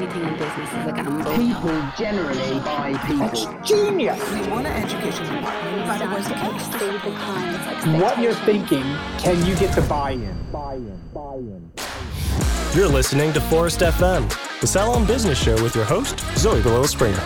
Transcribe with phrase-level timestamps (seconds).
[0.00, 1.34] everything in business is a gamble.
[1.34, 3.62] People generally buy people.
[3.64, 4.30] Genius!
[4.30, 8.00] We want to educate you about the worst case.
[8.00, 8.84] What you're thinking,
[9.18, 10.36] can you get the buy-in?
[10.52, 11.72] Buy-in, buy-in.
[12.74, 14.28] You're listening to Phorest FM,
[14.60, 17.16] the Salon Business Show with your host, Zoe Galil Springer.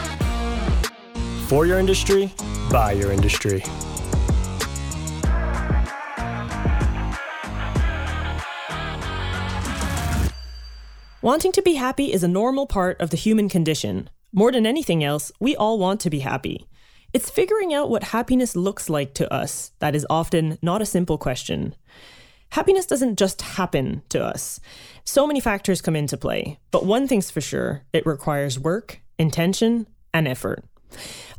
[1.49, 2.33] For your industry,
[2.71, 3.63] by your industry.
[11.23, 14.11] Wanting to be happy is a normal part of the human condition.
[14.33, 16.67] More than anything else, we all want to be happy.
[17.13, 21.19] It's figuring out what happiness looks like to us that is often not a simple
[21.19, 21.77] question.
[22.51, 24.59] Happiness doesn't just happen to us.
[25.05, 29.87] So many factors come into play, but one thing's for sure it requires work, intention,
[30.13, 30.65] and effort.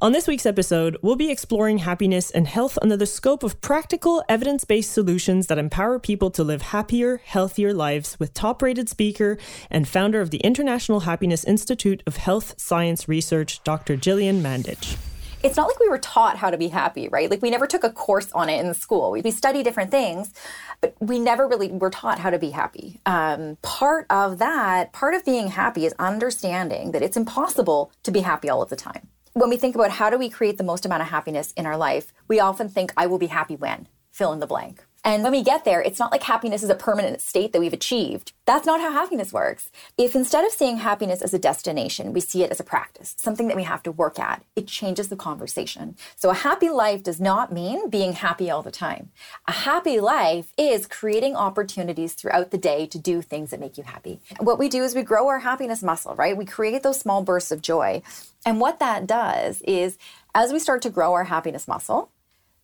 [0.01, 4.23] On this week's episode, we'll be exploring happiness and health under the scope of practical,
[4.27, 9.37] evidence based solutions that empower people to live happier, healthier lives with top rated speaker
[9.69, 13.95] and founder of the International Happiness Institute of Health Science Research, Dr.
[13.95, 14.97] Gillian Mandich
[15.43, 17.29] it's not like we were taught how to be happy, right?
[17.29, 19.11] Like we never took a course on it in school.
[19.11, 20.31] We, study different things,
[20.79, 22.99] but we never really were taught how to be happy.
[23.05, 28.21] Um, part of that, part of being happy is understanding that it's impossible to be
[28.21, 30.85] happy all of the time when we think about how do we create the most
[30.85, 34.31] amount of happiness in our life, we often think, I will be happy when, fill
[34.31, 34.85] in the blank.
[35.05, 37.73] And when we get there, it's not like happiness is a permanent state that we've
[37.73, 38.31] achieved.
[38.45, 39.69] That's not how happiness works.
[39.97, 43.47] If instead of seeing happiness as a destination, we see it as a practice, something
[43.49, 45.97] that we have to work at, it changes the conversation.
[46.15, 49.11] So a happy life does not mean being happy all the time.
[49.45, 53.83] A happy life is creating opportunities throughout the day to do things that make you
[53.83, 54.21] happy.
[54.39, 56.37] What we do is we grow our happiness muscle, right?
[56.37, 58.01] We create those small bursts of joy.
[58.45, 59.97] And what that does is
[60.33, 62.09] as we start to grow our happiness muscle,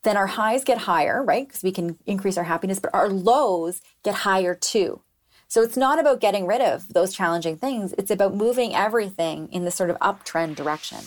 [0.03, 1.47] then our highs get higher, right?
[1.47, 5.01] Because we can increase our happiness, but our lows get higher too.
[5.47, 9.65] So it's not about getting rid of those challenging things, it's about moving everything in
[9.65, 10.99] this sort of uptrend direction.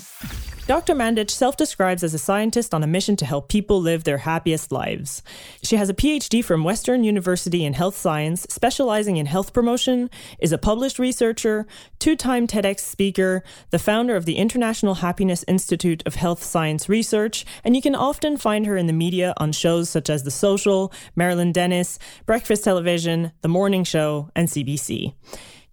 [0.68, 0.94] Dr.
[0.94, 4.70] Mandich self describes as a scientist on a mission to help people live their happiest
[4.70, 5.20] lives.
[5.64, 10.08] She has a PhD from Western University in health science, specializing in health promotion,
[10.38, 11.66] is a published researcher,
[11.98, 17.44] two time TEDx speaker, the founder of the International Happiness Institute of Health Science Research,
[17.64, 20.92] and you can often find her in the media on shows such as The Social,
[21.16, 25.12] Marilyn Denis, Breakfast Television, The Morning Show, and CBC.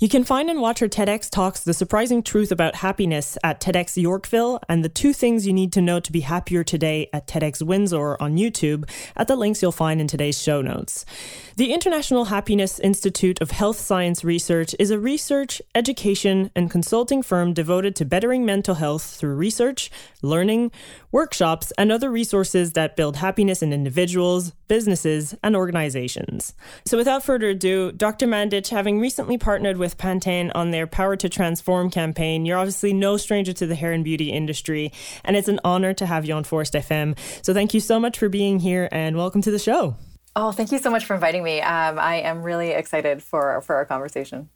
[0.02, 4.02] You can find and watch her TEDx talks The Surprising Truth About Happiness at TEDx
[4.02, 7.62] Yorkville and The Two Things You Need to Know to Be Happier Today at TEDx
[7.62, 11.06] Windsor on YouTube at the links you'll find in today's show notes.
[11.58, 17.52] The International Happiness Institute of Health Science Research is a research, education, and consulting firm
[17.52, 20.72] devoted to bettering mental health through research, learning,
[21.12, 26.54] workshops, and other resources that build happiness in individuals, businesses, and organizations.
[26.86, 28.26] So without further ado, Dr.
[28.26, 33.18] Mandich, having recently partnered with Pantene on their Power to Transform campaign, you're obviously no
[33.18, 34.94] stranger to the hair and beauty industry,
[35.26, 37.18] and it's an honor to have you on Phorest FM.
[37.46, 39.96] So thank you so much for being here and welcome to the show.
[40.36, 41.60] Oh, thank you so much for inviting me.
[41.60, 44.50] Um, I am really excited for, for our conversation.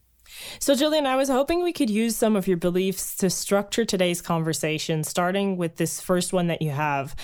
[0.59, 4.21] So, Gillian, I was hoping we could use some of your beliefs to structure today's
[4.21, 7.15] conversation, starting with this first one that you have.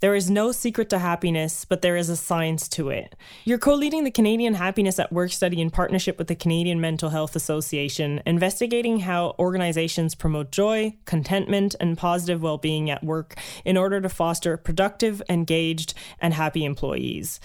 [0.00, 3.14] There is no secret to happiness, but there is a science to it.
[3.44, 7.10] You're co leading the Canadian Happiness at Work study in partnership with the Canadian Mental
[7.10, 13.76] Health Association, investigating how organizations promote joy, contentment, and positive well being at work in
[13.76, 17.40] order to foster productive, engaged, and happy employees.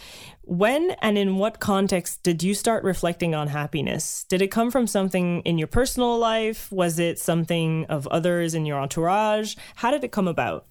[0.45, 4.25] When and in what context did you start reflecting on happiness?
[4.25, 6.69] Did it come from something in your personal life?
[6.69, 9.55] Was it something of others in your entourage?
[9.75, 10.65] How did it come about?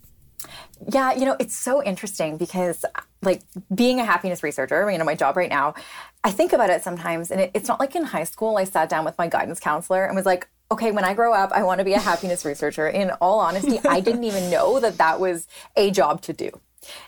[0.93, 2.85] Yeah, you know, it's so interesting because,
[3.23, 3.41] like,
[3.75, 5.75] being a happiness researcher, you know, my job right now,
[6.23, 8.91] I think about it sometimes, and it, it's not like in high school I sat
[8.91, 11.79] down with my guidance counselor and was like, okay, when I grow up, I want
[11.79, 12.89] to be a happiness researcher.
[12.89, 15.47] In all honesty, I didn't even know that that was
[15.77, 16.51] a job to do.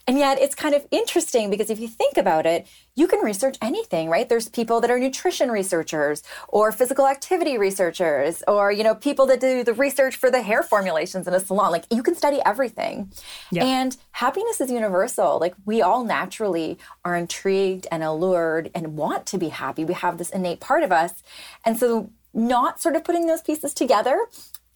[0.06, 3.56] And yet it's kind of interesting because if you think about it, you can research
[3.60, 4.28] anything, right?
[4.28, 9.40] There's people that are nutrition researchers or physical activity researchers or, you know, people that
[9.40, 11.72] do the research for the hair formulations in a salon.
[11.72, 13.12] Like you can study everything.
[13.50, 13.64] Yeah.
[13.64, 15.38] And happiness is universal.
[15.40, 19.84] Like we all naturally are intrigued and allured and want to be happy.
[19.84, 21.22] We have this innate part of us.
[21.64, 24.18] And so not sort of putting those pieces together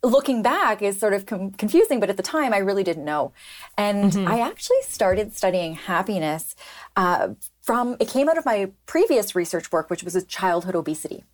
[0.02, 3.32] looking back is sort of com- confusing, but at the time I really didn't know.
[3.76, 4.28] And mm-hmm.
[4.28, 6.54] I actually started studying happiness
[6.96, 7.30] uh,
[7.62, 11.24] from, it came out of my previous research work, which was with childhood obesity.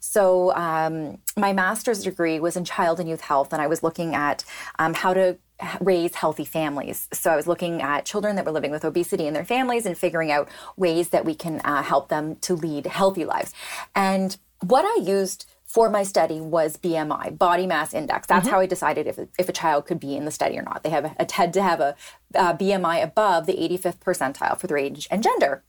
[0.00, 4.14] So um, my master's degree was in child and youth health, and I was looking
[4.14, 4.44] at
[4.78, 5.38] um, how to
[5.80, 7.06] raise healthy families.
[7.12, 9.96] So I was looking at children that were living with obesity in their families and
[9.96, 13.52] figuring out ways that we can uh, help them to lead healthy lives.
[13.94, 18.26] And what I used for my study was BMI, body mass index.
[18.26, 18.54] That's mm-hmm.
[18.54, 20.82] how I decided if, if a child could be in the study or not.
[20.82, 21.94] They have a, had to have a,
[22.34, 25.62] uh, a BMI above the 85th percentile for their age and gender.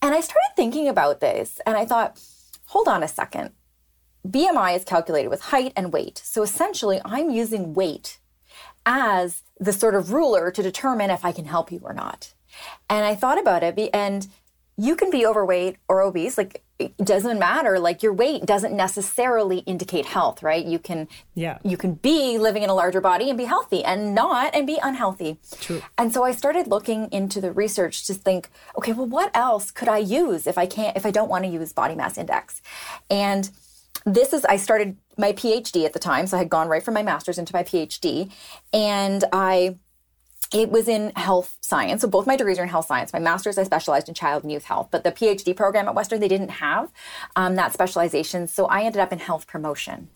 [0.00, 2.18] And I started thinking about this and I thought,
[2.68, 3.50] hold on a second.
[4.26, 6.22] BMI is calculated with height and weight.
[6.24, 8.20] So essentially, I'm using weight
[8.86, 12.32] as the sort of ruler to determine if I can help you or not.
[12.88, 14.26] And I thought about it, and
[14.78, 16.38] you can be overweight or obese.
[16.38, 17.78] Like, it doesn't matter.
[17.78, 20.64] Like, your weight doesn't necessarily indicate health, right?
[20.64, 21.58] You can, Yeah.
[21.64, 24.78] you can be living in a larger body and be healthy and not and be
[24.80, 25.38] unhealthy.
[25.60, 25.82] True.
[25.96, 29.88] And so I started looking into the research to think, okay, well, what else could
[29.88, 32.62] I use if I can't, if I don't want to use body mass index?
[33.10, 33.50] And
[34.04, 36.28] this is, I started my PhD at the time.
[36.28, 38.30] So I had gone right from my master's into my PhD.
[38.72, 39.78] And I,
[40.52, 42.00] it was in health science.
[42.00, 43.12] So both my degrees are in health science.
[43.12, 46.20] My master's, I specialized in child and youth health, but the PhD program at Western,
[46.20, 46.90] they didn't have
[47.36, 48.46] um, that specialization.
[48.46, 50.08] So I ended up in health promotion.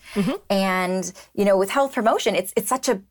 [0.48, 3.02] And, you know, with health promotion, it's, it's such a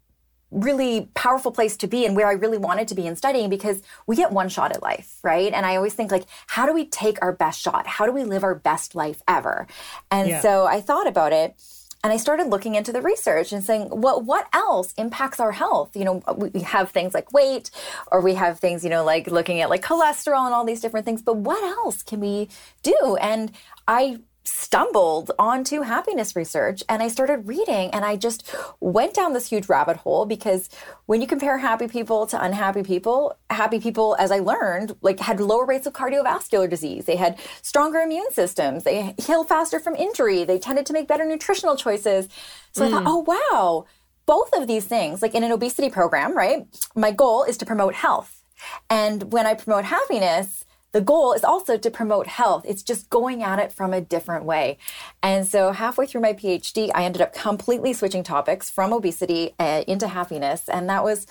[0.49, 3.81] really powerful place to be and where I really wanted to be in studying because
[4.05, 5.53] we get one shot at life, right?
[5.53, 7.87] And I always think like, how do we take our best shot?
[7.87, 9.67] How do we live our best life ever?
[10.09, 10.41] And Yeah.
[10.41, 11.55] so I thought about it
[12.03, 15.95] and I started looking into the research and saying, well, what else impacts our health?
[15.95, 17.69] You know, we we have things like weight,
[18.11, 21.05] or we have things, you know, like looking at like cholesterol and all these different
[21.05, 21.21] things.
[21.21, 22.49] But what else can we
[22.81, 23.17] do?
[23.21, 23.51] And
[23.87, 29.47] I stumbled onto happiness research and I started reading and I just went down this
[29.47, 30.69] huge rabbit hole because
[31.05, 35.39] when you compare happy people to unhappy people, happy people, as I learned, like had
[35.39, 37.05] lower rates of cardiovascular disease.
[37.05, 38.83] They had stronger immune systems.
[38.83, 40.43] They healed faster from injury.
[40.43, 42.27] They tended to make better nutritional choices.
[42.71, 43.07] So I thought, hmm.
[43.07, 43.85] oh wow,
[44.25, 46.65] both of these things, like in an obesity program, right?
[46.95, 48.41] My goal is to promote health.
[48.89, 52.65] And when I promote happiness, the goal is also to promote health.
[52.67, 54.77] It's just going at it from a different way.
[55.23, 59.83] And so, halfway through my PhD, I ended up completely switching topics from obesity uh,
[59.87, 60.67] into happiness.
[60.67, 61.27] And that was,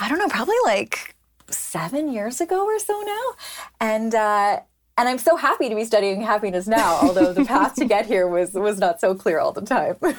[0.00, 1.14] I don't know, probably like
[1.48, 3.24] seven years ago or so now.
[3.80, 4.60] And, uh,
[4.96, 8.26] and I'm so happy to be studying happiness now, although the path to get here
[8.28, 9.96] was was not so clear all the time.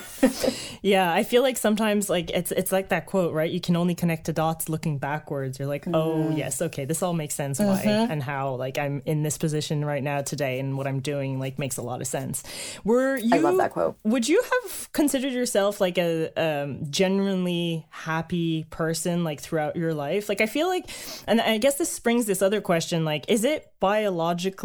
[0.81, 3.49] Yeah, I feel like sometimes like it's it's like that quote, right?
[3.49, 5.57] You can only connect the dots looking backwards.
[5.57, 6.37] You're like, oh Mm-hmm.
[6.37, 10.03] yes, okay, this all makes sense why and how like I'm in this position right
[10.03, 12.43] now today and what I'm doing like makes a lot of sense.
[12.83, 13.97] Were you I love that quote.
[14.03, 20.29] Would you have considered yourself like a um, genuinely happy person like throughout your life?
[20.29, 20.85] Like I feel like
[21.25, 24.64] and I guess this springs this other question like is it biologically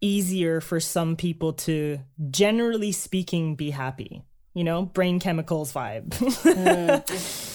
[0.00, 1.98] easier for some people to
[2.30, 4.22] generally speaking be happy?
[4.54, 6.14] You know, brain chemicals vibe.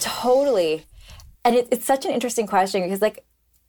[0.00, 0.86] Totally.
[1.44, 3.24] And it, it's such an interesting question because, like,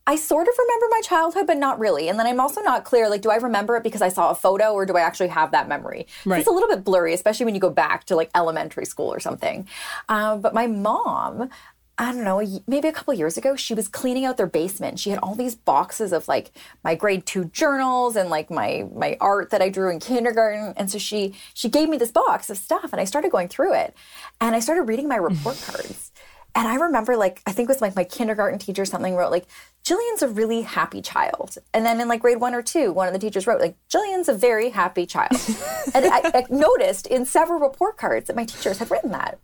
[0.06, 2.10] I sort of remember my childhood, but not really.
[2.10, 4.36] And then I'm also not clear, like, do I remember it because I saw a
[4.36, 6.08] photo or do I actually have that memory?
[6.26, 6.40] Right.
[6.40, 9.22] It's a little bit blurry, especially when you go back to like elementary school or
[9.22, 9.68] something.
[10.10, 11.50] Um, but my mom,
[11.98, 14.98] I don't know, maybe a couple years ago, she was cleaning out their basement.
[14.98, 16.52] She had all these boxes of like
[16.84, 20.74] my grade two journals and like my my art that I drew in kindergarten.
[20.76, 23.76] And so she she gave me this box of stuff, and I started going through
[23.76, 23.96] it,
[24.42, 26.12] and I started reading my report cards.
[26.56, 29.48] And I remember, like, I think it was like my kindergarten teacher something wrote, like,
[29.84, 31.58] Gillian's a really happy child.
[31.74, 34.30] And then in like grade one or two, one of the teachers wrote, like, Gillian's
[34.30, 35.32] a very happy child.
[35.96, 39.40] and I, I noticed in several report cards that my teachers had written that.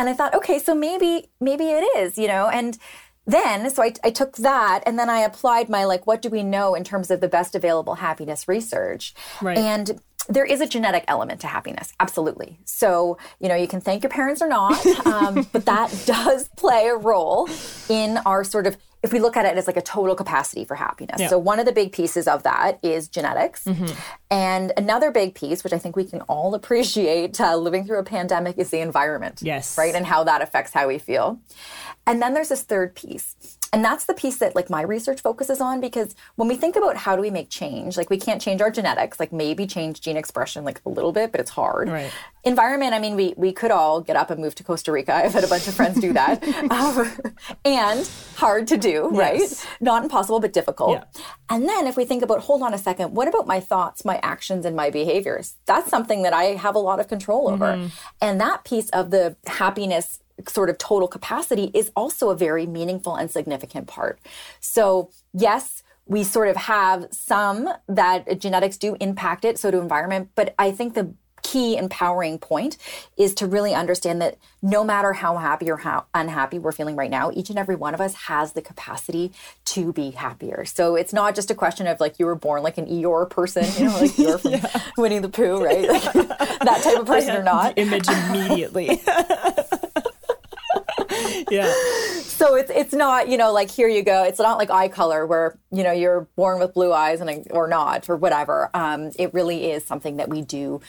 [0.00, 2.48] And I thought, okay, so maybe, maybe it is, you know?
[2.48, 2.78] And
[3.26, 6.42] then, so I, I took that and then I applied my, like, what do we
[6.42, 9.12] know in terms of the best available happiness research?
[9.42, 9.58] Right.
[9.58, 12.60] And there is a genetic element to happiness, absolutely.
[12.64, 16.86] So, you know, you can thank your parents or not, um, but that does play
[16.86, 17.46] a role
[17.90, 20.74] in our sort of, if we look at it as like a total capacity for
[20.74, 21.20] happiness.
[21.20, 21.28] Yeah.
[21.28, 23.66] So, one of the big pieces of that is genetics.
[24.30, 28.04] And another big piece, which I think we can all appreciate uh, living through a
[28.04, 29.40] pandemic, is the environment.
[29.42, 29.76] Yes.
[29.78, 29.94] Right.
[29.94, 31.40] And how that affects how we feel.
[32.06, 33.58] And then there's this third piece.
[33.72, 36.96] And that's the piece that like my research focuses on because when we think about
[36.96, 40.16] how do we make change, like we can't change our genetics, like maybe change gene
[40.16, 41.88] expression like a little bit, but it's hard.
[41.88, 42.10] Right.
[42.42, 45.14] Environment, I mean, we we could all get up and move to Costa Rica.
[45.14, 46.42] I've had a bunch of friends do that.
[46.70, 47.10] um,
[47.64, 49.40] and hard to do, right?
[49.80, 50.92] Not impossible, but difficult.
[50.92, 51.22] Yeah.
[51.48, 54.18] And then if we think about, hold on a second, what about my thoughts, my
[54.22, 55.54] actions, and my behaviors?
[55.66, 57.90] That's something that I have a lot of control over.
[58.20, 63.16] And that piece of the happiness sort of total capacity is also a very meaningful
[63.16, 64.18] and significant part.
[64.60, 70.30] So, yes, we sort of have some that genetics do impact it, so do environment,
[70.34, 72.76] but I think the key empowering point
[73.16, 77.10] is to really understand that no matter how happy or how unhappy we're feeling right
[77.10, 79.32] now, each and every one of us has the capacity
[79.64, 80.64] to be happier.
[80.64, 83.64] So it's not just a question of like you were born like an Eeyore person,
[83.78, 84.82] you know, like you're from yeah.
[84.96, 85.88] Winnie the Pooh, right?
[85.88, 87.78] Like, that type of person or not.
[87.78, 89.00] image immediately.
[91.50, 91.72] yeah.
[92.22, 94.24] So it's it's not you know like here you go.
[94.24, 97.68] It's not like eye color where you know you're born with blue eyes and or
[97.68, 98.70] not or whatever.
[98.74, 100.80] Um, it really is something that we do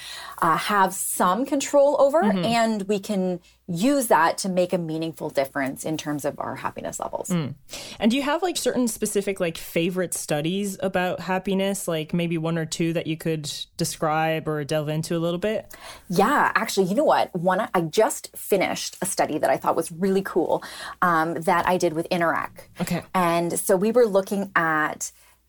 [0.42, 2.46] uh, have some control over, mm-hmm.
[2.46, 7.00] and we can use that to make a meaningful difference in terms of our happiness
[7.00, 7.30] levels.
[7.30, 7.54] Mm.
[8.00, 12.58] And do you have like certain specific like favorite studies about happiness, like maybe one
[12.58, 15.74] or two that you could describe or delve into a little bit?
[16.10, 17.34] Yeah, actually, you know what?
[17.34, 20.64] One I just finished a study that I thought was really cool
[21.02, 22.50] um, that I did with Interac.
[22.82, 23.04] Okay.
[23.14, 24.71] And so we were looking at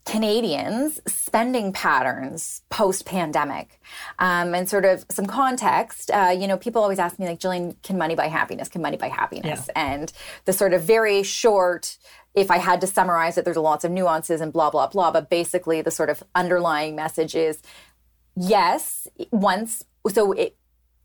[0.05, 3.81] Canadians' spending patterns post pandemic.
[4.19, 7.76] Um, and sort of some context, uh, you know, people always ask me, like, Gillian,
[7.85, 8.69] can money buy happiness?
[8.69, 9.69] Can money buy happiness?
[9.69, 9.91] Yeah.
[9.91, 10.12] And
[10.45, 11.99] the sort of very short,
[12.35, 15.12] if I had to summarize it, there's lots of nuances and blah, blah, blah.
[15.12, 17.62] But basically, the sort of underlying message is
[18.35, 20.57] yes, once, so it,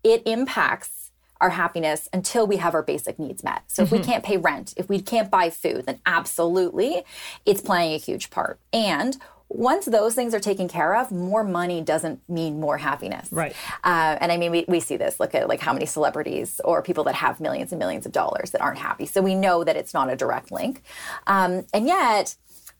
[0.04, 0.97] it impacts
[1.42, 3.64] our happiness until we have our basic needs met.
[3.68, 3.98] So if mm-hmm.
[3.98, 7.04] we can't pay rent, if we can't buy food, then absolutely
[7.46, 8.60] it's playing a huge part.
[8.74, 9.18] And
[9.50, 13.30] once those things are taken care of, more money doesn't mean more happiness.
[13.32, 13.56] Right.
[13.84, 15.20] Uh, and I mean, we, we see this.
[15.20, 18.52] Look at like how many celebrities or people that have millions and millions of dollars
[18.52, 19.06] that aren't happy.
[19.06, 20.82] So we know that it's not a direct link.
[21.28, 22.36] Um, and yet,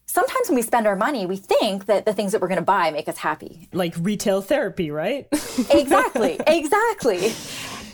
[0.08, 2.66] sometimes when we spend our money, we think that the things that we're going to
[2.66, 3.70] buy make us happy.
[3.72, 5.28] Like retail therapy, right?
[5.32, 6.38] exactly.
[6.46, 7.32] Exactly.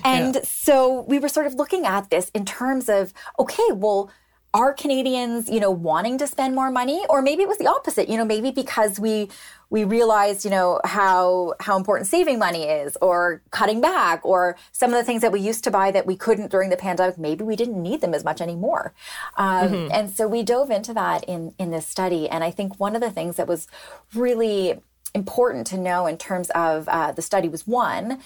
[0.03, 0.41] And yeah.
[0.43, 4.11] so we were sort of looking at this in terms of, okay, well,
[4.53, 7.03] are Canadians, you know, wanting to spend more money?
[7.09, 9.29] Or maybe it was the opposite, you know, maybe because we
[9.71, 14.91] we realized, you know, how how important saving money is or cutting back or some
[14.91, 17.43] of the things that we used to buy that we couldn't during the pandemic, maybe
[17.43, 18.93] we didn't need them as much anymore.
[19.37, 19.91] Um, mm-hmm.
[19.91, 22.29] And so we dove into that in in this study.
[22.29, 23.67] And I think one of the things that was
[24.13, 24.79] really
[25.15, 28.19] important to know in terms of uh, the study was one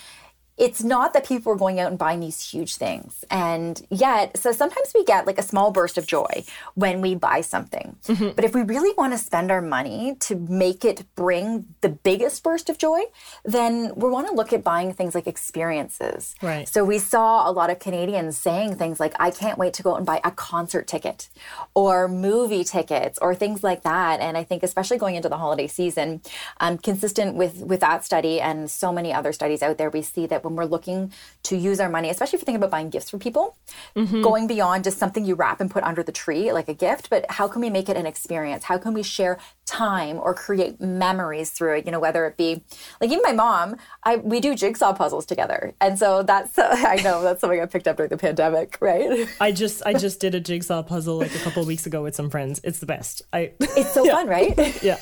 [0.58, 3.24] it's not that people are going out and buying these huge things.
[3.30, 7.42] And yet, so sometimes we get like a small burst of joy when we buy
[7.42, 7.96] something.
[8.06, 8.30] Mm-hmm.
[8.36, 12.44] But if we really want to spend our money to make it bring the biggest
[12.44, 13.02] burst of joy,
[13.46, 16.34] then we want to look at buying things like experiences.
[16.42, 16.68] Right.
[16.68, 19.92] So we saw a lot of Canadians saying things like, I can't wait to go
[19.92, 21.30] out and buy a concert ticket
[21.76, 24.20] or movie tickets or things like that.
[24.22, 26.22] And I think, especially going into the holiday season,
[26.60, 30.26] um, consistent with, with that study and so many other studies out there, we see
[30.26, 31.12] that when we're looking
[31.44, 33.56] to use our money, especially if you're thinking about buying gifts for people,
[33.96, 34.22] mm-hmm.
[34.22, 37.26] going beyond just something you wrap and put under the tree like a gift, but
[37.30, 38.64] how can we make it an experience?
[38.64, 39.38] How can we share
[39.68, 41.86] time or create memories through it?
[41.86, 42.64] You know, whether it be
[43.00, 47.22] like even my mom, I we do jigsaw puzzles together, and so that's I know
[47.22, 49.28] that's something I picked up during the pandemic, right?
[49.40, 52.30] I just I just did a jigsaw puzzle like a couple weeks ago with some
[52.30, 52.60] friends.
[52.64, 53.22] It's the best.
[53.32, 54.12] I it's so yeah.
[54.14, 54.84] fun, right?
[54.84, 54.98] yeah.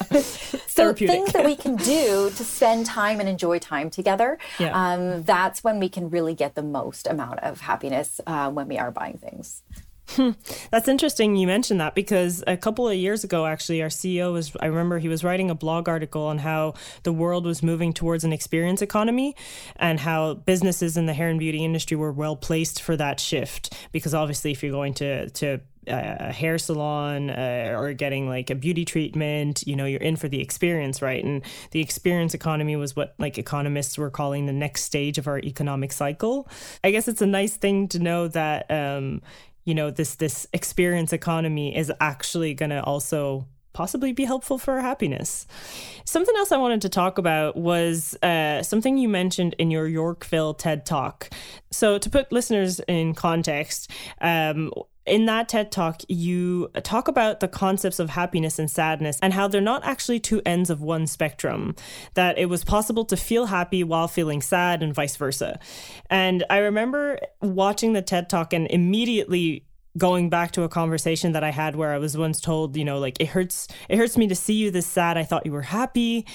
[0.67, 4.37] so things that we can do to spend time and enjoy time together.
[4.59, 4.71] Yeah.
[4.73, 8.77] Um, that's when we can really get the most amount of happiness uh, when we
[8.77, 9.63] are buying things.
[10.71, 14.55] That's interesting you mentioned that because a couple of years ago, actually, our CEO was,
[14.59, 18.23] I remember he was writing a blog article on how the world was moving towards
[18.23, 19.35] an experience economy
[19.77, 23.75] and how businesses in the hair and beauty industry were well placed for that shift.
[23.91, 28.55] Because obviously, if you're going to, to a hair salon uh, or getting like a
[28.55, 31.23] beauty treatment, you know, you're in for the experience, right?
[31.23, 35.39] And the experience economy was what like economists were calling the next stage of our
[35.39, 36.47] economic cycle.
[36.83, 39.21] I guess it's a nice thing to know that um,
[39.65, 44.75] you know this this experience economy is actually going to also possibly be helpful for
[44.75, 45.45] our happiness.
[46.05, 50.53] Something else I wanted to talk about was uh, something you mentioned in your Yorkville
[50.53, 51.29] TED Talk.
[51.71, 53.91] So, to put listeners in context,
[54.21, 54.71] um,
[55.05, 59.47] in that TED talk, you talk about the concepts of happiness and sadness and how
[59.47, 61.75] they're not actually two ends of one spectrum,
[62.15, 65.59] that it was possible to feel happy while feeling sad and vice versa.
[66.09, 69.65] And I remember watching the TED talk and immediately
[69.97, 72.99] going back to a conversation that I had where I was once told, you know,
[72.99, 75.17] like it hurts it hurts me to see you this sad.
[75.17, 76.25] I thought you were happy.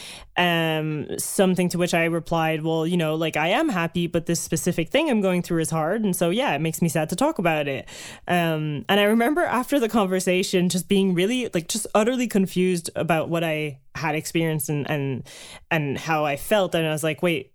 [0.41, 4.41] Um something to which I replied, well, you know, like I am happy, but this
[4.41, 7.17] specific thing I'm going through is hard, and so yeah, it makes me sad to
[7.17, 7.87] talk about it.
[8.27, 13.29] Um and I remember after the conversation just being really like just utterly confused about
[13.29, 15.29] what I had experienced and and
[15.71, 17.53] and how I felt and I was like wait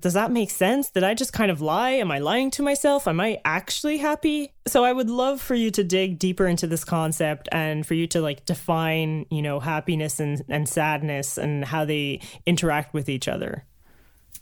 [0.00, 0.90] does that make sense?
[0.90, 1.92] Did I just kind of lie?
[1.92, 3.08] Am I lying to myself?
[3.08, 4.52] Am I actually happy?
[4.66, 8.06] So I would love for you to dig deeper into this concept and for you
[8.08, 13.28] to like define you know happiness and and sadness and how they interact with each
[13.28, 13.64] other.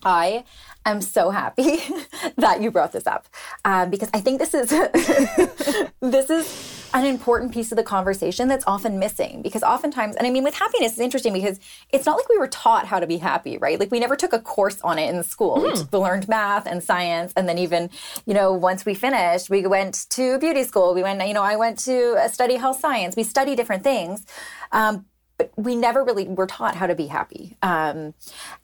[0.02, 0.44] I
[0.84, 1.78] am so happy
[2.36, 3.26] that you brought this up
[3.64, 4.68] um, because I think this is
[6.00, 10.30] this is an important piece of the conversation that's often missing because oftentimes and I
[10.30, 11.58] mean with happiness it's interesting because
[11.90, 13.80] it's not like we were taught how to be happy right?
[13.80, 15.60] Like we never took a course on it in school.
[15.60, 17.90] We just learned math and science and then even
[18.26, 20.94] you know once we finished we went to beauty school.
[20.94, 23.16] We went you know I went to uh, study health science.
[23.16, 24.24] We study different things.
[24.72, 25.06] Um,
[25.38, 27.56] but we never really were taught how to be happy.
[27.62, 28.14] Um,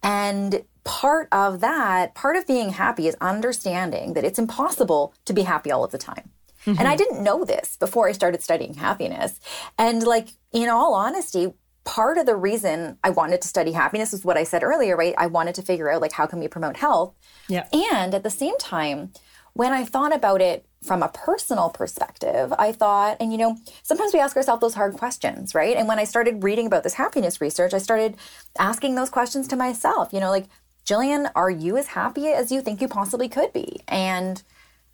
[0.02, 5.42] and part of that, part of being happy is understanding that it's impossible to be
[5.42, 6.30] happy all of the time.
[6.64, 9.40] And I didn't know this before I started studying happiness.
[9.78, 11.52] And like, in all honesty,
[11.84, 15.14] part of the reason I wanted to study happiness is what I said earlier, right?
[15.18, 17.14] I wanted to figure out like how can we promote health?
[17.48, 17.66] Yeah.
[17.72, 19.12] And at the same time,
[19.54, 24.12] when I thought about it from a personal perspective, I thought, and you know, sometimes
[24.12, 25.76] we ask ourselves those hard questions, right?
[25.76, 28.16] And when I started reading about this happiness research, I started
[28.58, 30.46] asking those questions to myself, you know, like,
[30.84, 33.80] Gillian, are you as happy as you think you possibly could be?
[33.86, 34.42] And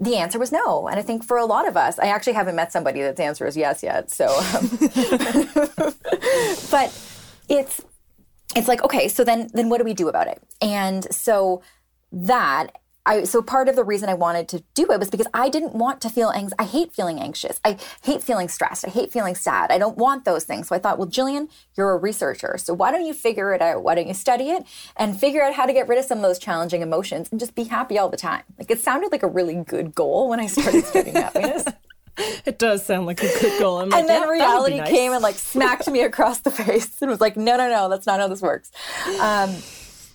[0.01, 0.87] the answer was no.
[0.87, 3.47] And I think for a lot of us, I actually haven't met somebody that's answer
[3.47, 4.11] is yes yet.
[4.11, 4.69] So, um,
[6.71, 6.93] but
[7.49, 7.83] it's
[8.55, 10.43] it's like okay, so then then what do we do about it?
[10.61, 11.63] And so
[12.13, 15.49] that I, so part of the reason I wanted to do it was because I
[15.49, 16.55] didn't want to feel anxious.
[16.59, 17.59] I hate feeling anxious.
[17.65, 18.87] I hate feeling stressed.
[18.87, 19.71] I hate feeling sad.
[19.71, 20.69] I don't want those things.
[20.69, 22.59] So I thought, well, Gillian, you're a researcher.
[22.59, 23.83] So why don't you figure it out?
[23.83, 24.65] Why don't you study it
[24.97, 27.55] and figure out how to get rid of some of those challenging emotions and just
[27.55, 28.43] be happy all the time?
[28.59, 31.65] Like it sounded like a really good goal when I started studying happiness.
[32.45, 33.77] It does sound like a good goal.
[33.77, 34.91] Like, and then yeah, that would be reality nice.
[34.91, 38.07] came and like smacked me across the face and was like, no, no, no, that's
[38.07, 38.71] not how this works.
[39.21, 39.55] Um,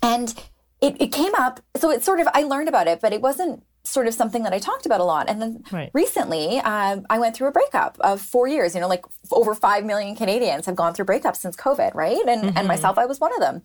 [0.03, 0.35] and
[0.83, 1.59] it, it came up.
[1.77, 4.53] So it sort of, I learned about it, but it wasn't sort of something that
[4.53, 5.29] I talked about a lot.
[5.29, 5.89] And then Right.
[5.93, 8.73] recently, um, I went through a breakup of four years.
[8.75, 12.21] You know, like over 5 million Canadians have gone through breakups since COVID, right?
[12.27, 12.57] And, Mm-hmm.
[12.57, 13.61] and myself, I was one of them.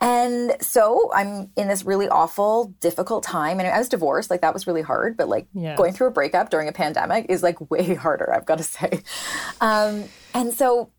[0.00, 3.60] And so I'm in this really awful, difficult time.
[3.60, 4.30] And I was divorced.
[4.30, 5.16] Like that was really hard.
[5.16, 5.76] But like Yeah.
[5.76, 9.02] going through a breakup during a pandemic is like way harder, I've got to say.
[9.60, 10.90] Um, and so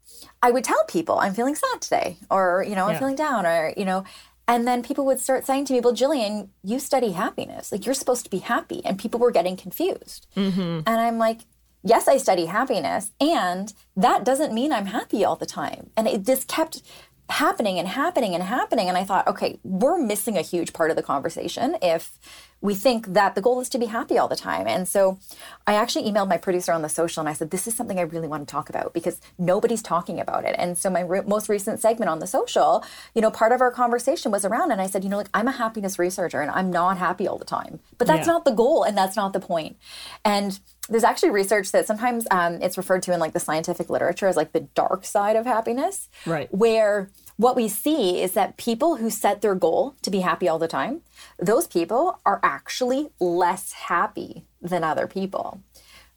[0.42, 3.00] I would tell people, I'm feeling sad today, or, you know, I'm Yeah.
[3.00, 4.04] feeling down, or, you know,
[4.48, 7.72] and then people would start saying to me, well, Gillian, you study happiness.
[7.72, 8.82] Like you're supposed to be happy.
[8.84, 10.28] And people were getting confused.
[10.36, 10.82] Mm-hmm.
[10.86, 11.42] And I'm like,
[11.84, 13.12] yes, I study happiness.
[13.22, 15.92] And that doesn't mean I'm happy all the time.
[15.96, 16.82] And it just kept
[17.30, 18.90] happening and happening and happening.
[18.90, 22.20] And I thought, okay, we're missing a huge part of the conversation if
[22.64, 24.68] we think that the goal is to be happy all the time.
[24.68, 25.20] And so
[25.68, 28.04] I actually emailed my producer on the social and I said, this is something I
[28.04, 30.56] really want to talk about because nobody's talking about it.
[30.58, 32.82] And so my re- most recent segment on the social,
[33.14, 35.50] you know, part of our conversation was around, and I said, you know, like I'm
[35.50, 38.34] a happiness researcher and I'm not happy all the time, but that's Yeah.
[38.34, 39.76] not the goal and that's not the point.
[40.24, 44.28] And there's actually research that sometimes um, it's referred to in like the scientific literature
[44.28, 46.48] as like the dark side of happiness, Right.
[46.54, 50.60] Where what we see is that people who set their goal to be happy all
[50.60, 51.02] the time,
[51.40, 55.62] those people are actually less happy than other people.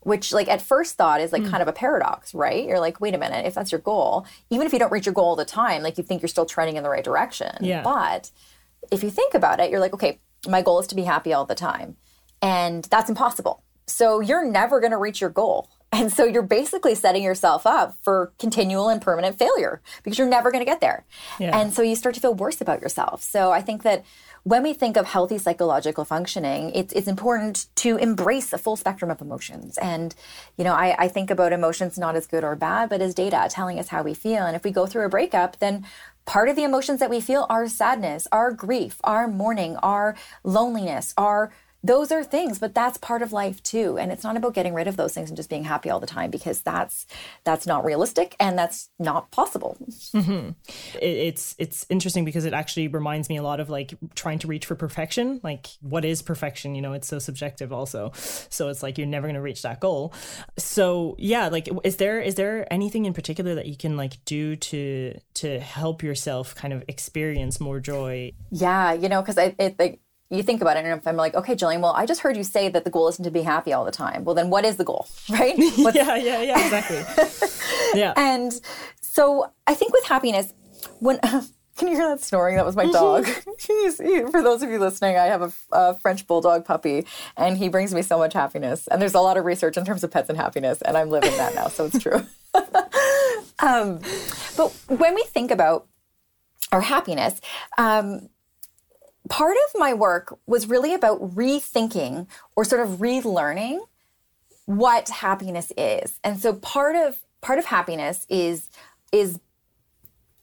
[0.00, 1.50] Which, like, at first thought is like Hmm.
[1.50, 2.64] kind of a paradox, right?
[2.64, 5.14] You're like, wait a minute, if that's your goal, even if you don't reach your
[5.14, 7.52] goal all the time, like you think you're still trending in the right direction.
[7.60, 7.82] Yeah.
[7.82, 8.30] But
[8.92, 11.44] if you think about it, you're like, okay, my goal is to be happy all
[11.44, 11.96] the time.
[12.40, 13.64] And that's impossible.
[13.88, 15.70] So you're never going to reach your goal.
[15.92, 20.50] And so you're basically setting yourself up for continual and permanent failure because you're never
[20.50, 21.04] going to get there.
[21.38, 21.58] Yeah.
[21.58, 23.22] And so you start to feel worse about yourself.
[23.22, 24.04] So I think that
[24.42, 29.10] when we think of healthy psychological functioning, it's, it's important to embrace a full spectrum
[29.10, 29.76] of emotions.
[29.78, 30.14] And,
[30.56, 33.48] you know, I, I think about emotions not as good or bad, but as data
[33.50, 34.44] telling us how we feel.
[34.44, 35.84] And if we go through a breakup, then
[36.26, 41.12] part of the emotions that we feel are sadness, our grief, our mourning, our loneliness,
[41.16, 41.52] our
[41.86, 43.98] those are things but that's part of life too.
[43.98, 46.06] And it's not about getting rid of those things and just being happy all the
[46.06, 47.06] time because that's
[47.44, 49.76] that's not realistic and that's not possible.
[49.80, 50.50] Mm-hmm.
[51.00, 54.46] It, it's it's interesting because it actually reminds me a lot of like trying to
[54.46, 55.40] reach for perfection.
[55.42, 56.74] Like what is perfection?
[56.74, 58.12] You know it's so subjective also.
[58.14, 60.12] So it's like you're never going to reach that goal.
[60.58, 64.56] So yeah like is there is there anything in particular that you can like do
[64.56, 68.32] to to help yourself kind of experience more joy?
[68.50, 71.34] Yeah you know because i it like you think about it and if i'm like
[71.34, 73.72] okay gillian well i just heard you say that the goal isn't to be happy
[73.72, 75.54] all the time well then what is the goal right
[75.94, 77.02] yeah yeah yeah exactly
[77.94, 78.60] yeah and
[79.16, 80.52] so I think with happiness,
[80.98, 81.18] when
[81.78, 82.56] can you hear that snoring?
[82.56, 83.26] That was my dog.
[83.58, 87.56] He's, he, for those of you listening, I have a, a French bulldog puppy, and
[87.56, 88.86] he brings me so much happiness.
[88.88, 91.34] And there's a lot of research in terms of pets and happiness, and I'm living
[91.38, 92.26] that now, so it's true.
[93.60, 94.00] um,
[94.54, 95.86] but when we think about
[96.70, 97.40] our happiness,
[97.78, 98.28] um,
[99.28, 103.80] part of my work was really about rethinking or sort of relearning
[104.66, 106.18] what happiness is.
[106.24, 108.68] And so part of part of happiness is
[109.12, 109.38] is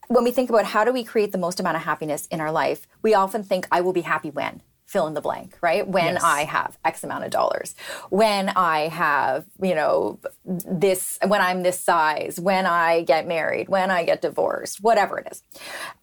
[0.07, 2.51] when we think about how do we create the most amount of happiness in our
[2.51, 5.87] life, we often think, I will be happy when fill in the blank, right?
[5.87, 6.23] When Yes.
[6.23, 7.73] I have X amount of dollars,
[8.09, 13.89] when I have, you know, this, when I'm this size, when I get married, when
[13.89, 15.41] I get divorced, whatever it is.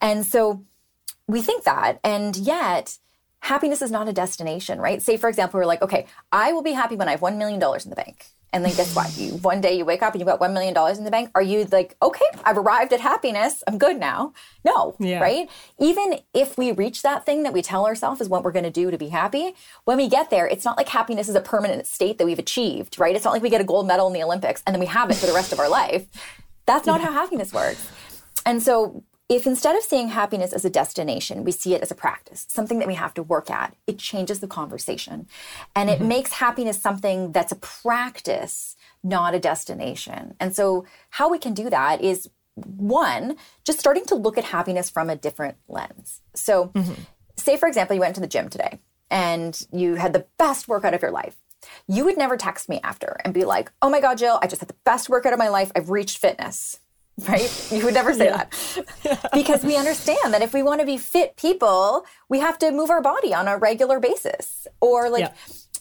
[0.01, 0.65] And so
[1.31, 1.99] we think that.
[2.03, 2.97] And yet,
[3.39, 5.01] happiness is not a destination, right?
[5.01, 7.61] Say, for example, we're like, okay, I will be happy when I have $1 million
[7.61, 8.25] in the bank.
[8.53, 9.17] And then guess what?
[9.17, 11.31] You one day you wake up and you've got $1 million in the bank.
[11.35, 13.63] Are you like, okay, I've arrived at happiness.
[13.65, 14.33] I'm good now.
[14.65, 15.21] No, Yeah.
[15.21, 15.49] right?
[15.79, 18.69] Even if we reach that thing that we tell ourselves is what we're going to
[18.71, 21.87] do to be happy, when we get there, it's not like happiness is a permanent
[21.87, 23.15] state that we've achieved, right?
[23.15, 25.09] It's not like we get a gold medal in the Olympics and then we have
[25.09, 26.05] it for the rest of our life.
[26.65, 27.89] That's not how happiness works.
[28.45, 31.95] And so, if instead of seeing happiness as a destination, we see it as a
[31.95, 35.25] practice, something that we have to work at, it changes the conversation.
[35.73, 36.09] And it mm-hmm.
[36.09, 40.35] makes happiness something that's a practice, not a destination.
[40.41, 44.89] And so, how we can do that is one, just starting to look at happiness
[44.89, 46.19] from a different lens.
[46.35, 47.01] So, mm-hmm.
[47.37, 50.93] say, for example, you went to the gym today and you had the best workout
[50.93, 51.37] of your life.
[51.87, 54.59] You would never text me after and be like, oh my God, Jill, I just
[54.59, 55.71] had the best workout of my life.
[55.73, 56.81] I've reached fitness
[57.27, 57.67] right?
[57.71, 58.51] You would never say that.
[59.33, 62.89] because we understand that if we want to be fit people, we have to move
[62.89, 64.67] our body on a regular basis.
[64.79, 65.31] Or like Yeah.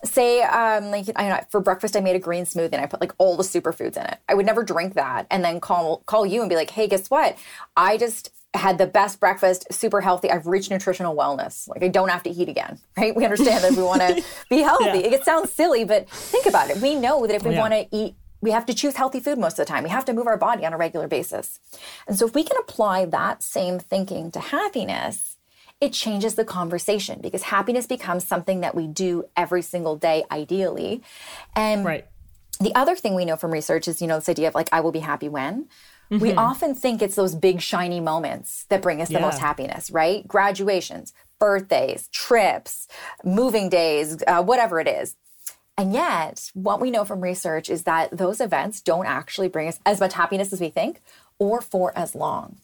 [0.04, 2.86] say um like I don't know, for breakfast I made a green smoothie and I
[2.86, 4.18] put like all the superfoods in it.
[4.28, 7.08] I would never drink that and then call call you and be like, "Hey, guess
[7.10, 7.36] what?
[7.76, 10.28] I just had the best breakfast, super healthy.
[10.28, 11.68] I've reached nutritional wellness.
[11.68, 13.14] Like I don't have to eat again, right?
[13.14, 14.98] We understand that we want to be healthy.
[14.98, 16.78] It sounds silly, but think about it.
[16.80, 17.60] We know that if we Yeah.
[17.60, 19.82] want to eat we have to choose healthy food most of the time.
[19.84, 21.58] We have to move our body on a regular basis.
[22.06, 25.36] And so if we can apply that same thinking to happiness,
[25.80, 31.02] it changes the conversation because happiness becomes something that we do every single day, ideally.
[31.56, 32.06] And Right.
[32.60, 34.80] the other thing we know from research is, you know, this idea of like, I
[34.80, 35.68] will be happy when.
[36.10, 36.18] Mm-hmm.
[36.18, 40.26] We often think it's those big, shiny moments that bring us the most happiness, right?
[40.26, 42.88] Graduations, birthdays, trips,
[43.24, 45.14] moving days, uh, whatever it is.
[45.80, 49.80] And yet, what we know from research is that those events don't actually bring us
[49.86, 51.00] as much happiness as we think
[51.38, 52.58] or for as long.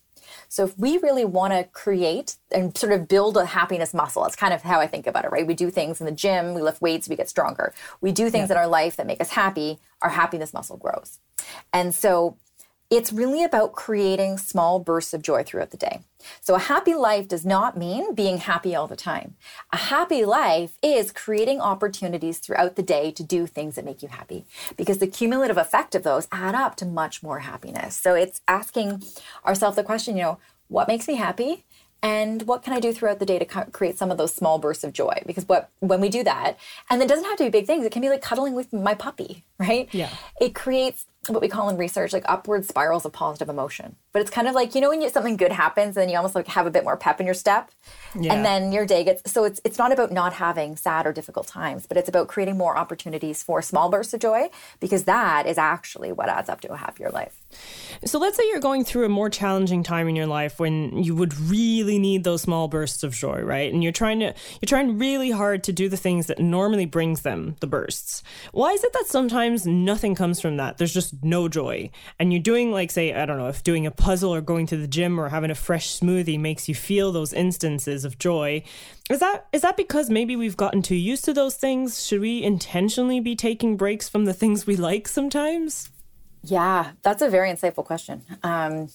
[0.51, 4.37] So, if we really want to create and sort of build a happiness muscle, that's
[4.37, 5.47] kind of how I think about it, right?
[5.47, 7.73] We do things in the gym, we lift weights, we get stronger.
[8.03, 11.19] We do things in our life that make us happy, our happiness muscle grows.
[11.73, 12.37] And so,
[12.91, 16.01] it's really about creating small bursts of joy throughout the day.
[16.41, 19.35] So, a happy life does not mean being happy all the time.
[19.73, 24.09] A happy life is creating opportunities throughout the day to do things that make you
[24.09, 24.45] happy
[24.77, 27.97] because the cumulative effect of those add up to much more happiness.
[27.97, 29.03] So, it's asking
[29.45, 31.65] ourselves the question, you know, what makes me happy?
[32.03, 34.85] And what can I do throughout the day to create some of those small bursts
[34.85, 35.23] of joy?
[35.27, 36.57] Because what when we do that,
[36.91, 38.95] and it doesn't have to be big things, it can be like cuddling with my
[38.95, 39.89] puppy, right?
[39.93, 40.11] Yeah.
[40.41, 43.97] It creates what we call in research like upward spirals of positive emotion.
[44.13, 46.17] But it's kind of like you know when you, something good happens, and then you
[46.17, 47.71] almost like have a bit more pep in your step,
[48.19, 48.33] Yeah.
[48.33, 49.31] and then your day gets.
[49.33, 52.57] So it's it's not about not having sad or difficult times, but it's about creating
[52.57, 54.49] more opportunities for small bursts of joy
[54.81, 57.43] because that is actually what adds up to a happier life.
[58.05, 61.15] So let's say you're going through a more challenging time in your life when you
[61.15, 63.73] would really need those small bursts of joy, right?
[63.73, 67.23] And you're trying to you're trying really hard to do the things that normally brings
[67.23, 68.23] them the bursts.
[68.53, 70.79] Why is it that sometimes nothing comes from that?
[70.79, 71.91] There's just no joy.
[72.19, 74.77] And you're doing like say, I don't know, if doing a puzzle or going to
[74.77, 78.63] the gym or having a fresh smoothie makes you feel those instances of joy.
[79.11, 82.07] Is that is that because maybe we've gotten too used to those things?
[82.07, 85.91] Should we intentionally be taking breaks from the things we like sometimes?
[86.43, 88.23] Yeah, that's a very insightful question.
[88.43, 88.89] Um,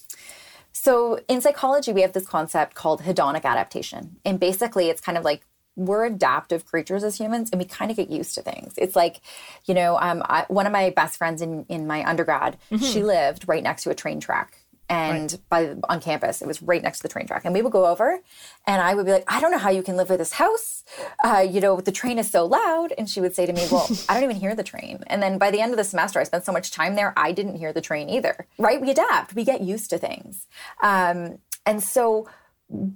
[0.74, 4.18] so, in psychology, we have this concept called hedonic adaptation.
[4.24, 7.98] And basically, it's kind of like we're adaptive creatures as humans and we kind of
[7.98, 8.74] get used to things.
[8.78, 9.22] It's like,
[9.66, 13.48] you know, um, I, one of my best friends in, in my undergrad, she lived
[13.48, 14.58] right next to a train track.
[14.90, 17.46] And by on campus, it was right next to the train track.
[17.46, 18.20] And we would go over,
[18.68, 20.84] and I would be like, "I don't know how you can live with this house.
[21.24, 23.90] Uh, you know, the train is so loud." And she would say to me, "Well,
[24.10, 26.26] I don't even hear the train." And then by the end of the semester, I
[26.26, 28.46] spent so much time there, I didn't hear the train either.
[28.58, 28.82] Right?
[28.82, 29.34] We adapt.
[29.34, 30.46] We get used to things,
[30.84, 32.28] um, and so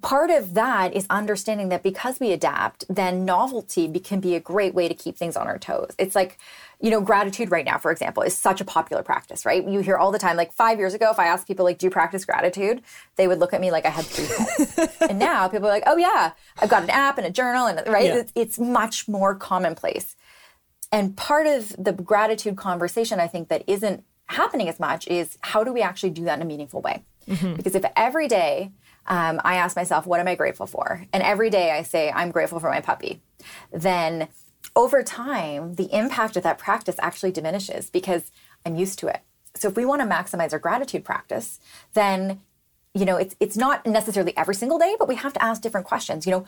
[0.01, 4.39] part of that is understanding that because we adapt, then novelty be- can be a
[4.39, 5.91] great way to keep things on our toes.
[5.97, 6.37] It's like,
[6.79, 9.67] you know, gratitude right now, for example, is such a popular practice, right?
[9.67, 11.87] You hear all the time, like five years ago, if I asked people, like, do
[11.87, 12.81] you practice gratitude?
[13.15, 14.97] They would look at me like I had three heads.
[15.09, 17.81] and now people are like, oh, yeah, I've got an app and a journal, and
[17.87, 18.05] right?
[18.05, 18.17] Yeah.
[18.17, 20.15] It's, it's much more commonplace.
[20.91, 25.63] And part of the gratitude conversation, I think, that isn't happening as much is how
[25.63, 27.03] do we actually do that in a meaningful way?
[27.27, 27.55] Mm-hmm.
[27.55, 28.71] Because if every day
[29.07, 31.05] um, I ask myself, what am I grateful for?
[31.13, 33.21] And every day I say, I'm grateful for my puppy,
[33.71, 34.27] then
[34.75, 38.31] over time, the impact of that practice actually diminishes because
[38.65, 39.21] I'm used to it.
[39.55, 41.59] So if we want to maximize our gratitude practice,
[41.93, 42.41] then
[42.95, 45.85] you know, it's it's not necessarily every single day, but we have to ask different
[45.85, 46.25] questions.
[46.25, 46.45] You know,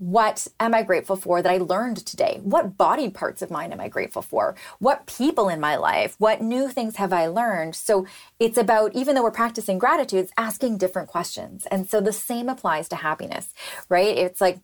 [0.00, 2.40] what am I grateful for that I learned today?
[2.42, 4.54] What body parts of mine am I grateful for?
[4.78, 6.14] What people in my life?
[6.16, 7.74] What new things have I learned?
[7.74, 8.06] So
[8.38, 11.66] it's about, even though we're practicing gratitude, it's asking different questions.
[11.70, 13.52] And so the same applies to happiness,
[13.90, 14.16] right?
[14.16, 14.60] It's like,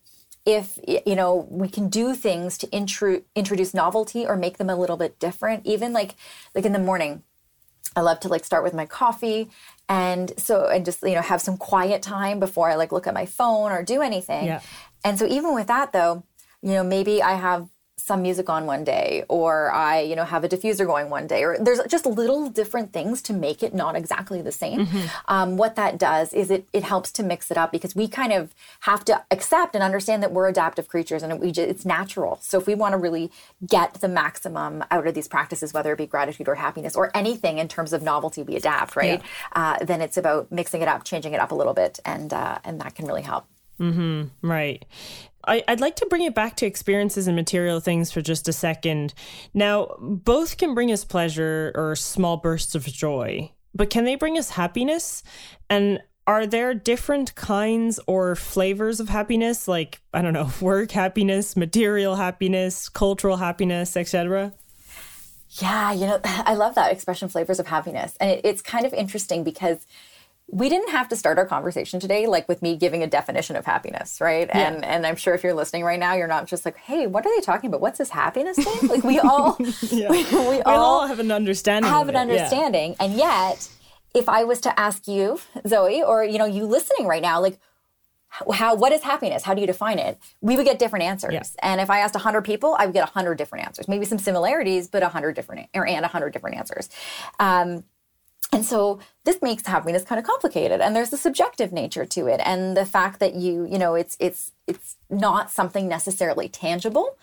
[0.47, 4.77] if you know we can do things to intru- introduce novelty or make them a
[4.77, 6.15] little bit different even like
[6.55, 7.25] like in the morning
[7.97, 9.51] i love to like start with my coffee
[9.89, 13.15] and so and just you know have some quiet time before i like look at
[13.15, 14.61] my phone or do anything Yeah.
[15.05, 16.25] And so even with that though,
[16.63, 20.45] you know, maybe I have some music on one day or I, you know, have
[20.45, 23.97] a diffuser going one day or there's just little different things to make it not
[23.97, 24.81] exactly the same.
[25.29, 28.35] Um, what that does is it it helps to mix it up because we kind
[28.35, 32.39] of have to accept and understand that we're adaptive creatures and we just, it's natural.
[32.43, 33.31] So if we want to really
[33.67, 37.57] get the maximum out of these practices, whether it be gratitude or happiness or anything
[37.57, 39.23] in terms of novelty, we adapt, right?
[39.55, 42.59] Uh, then it's about mixing it up, changing it up a little bit, and uh,
[42.63, 43.47] and that can really help.
[43.81, 44.47] Mm-hmm.
[44.47, 44.85] Right.
[45.47, 48.53] I, I'd like to bring it back to experiences and material things for just a
[48.53, 49.15] second.
[49.55, 54.39] Now, both can bring us pleasure or small bursts of joy, but can they bring
[54.39, 55.23] us happiness?
[55.71, 61.57] And are there different kinds or flavors of happiness, like, I don't know, work happiness,
[61.57, 64.53] material happiness, cultural happiness, etc.?
[65.51, 68.17] Yeah, you know, I love that expression, flavors of happiness.
[68.21, 69.87] And it, it's kind of interesting because
[70.49, 73.65] we didn't have to start our conversation today like with me giving a definition of
[73.65, 74.49] happiness, right?
[74.53, 77.27] And and I'm sure if you're listening right now, you're not just like, hey, what
[77.27, 77.81] are they talking about?
[77.81, 78.89] What's this happiness thing?
[78.89, 81.91] Like we all we, we We all all have an understanding.
[81.91, 82.21] have an it, yeah.
[82.23, 82.95] understanding.
[83.01, 83.69] And yet,
[84.15, 87.59] if I was to ask you, Zoe, or you know, you listening right now, like
[88.29, 89.43] how, how what is happiness?
[89.43, 90.17] How do you define it?
[90.41, 91.33] We would get different answers.
[91.33, 91.43] Yeah.
[91.61, 93.89] And if I asked 100 people, I would get 100 different answers.
[93.89, 96.89] Maybe some similarities, but 100 different or and 100 different answers.
[97.41, 97.83] Um,
[98.53, 102.41] and so this makes happiness kind of complicated and there's a subjective nature to it
[102.45, 107.17] and the fact that you you know it's it's it's not something necessarily tangible.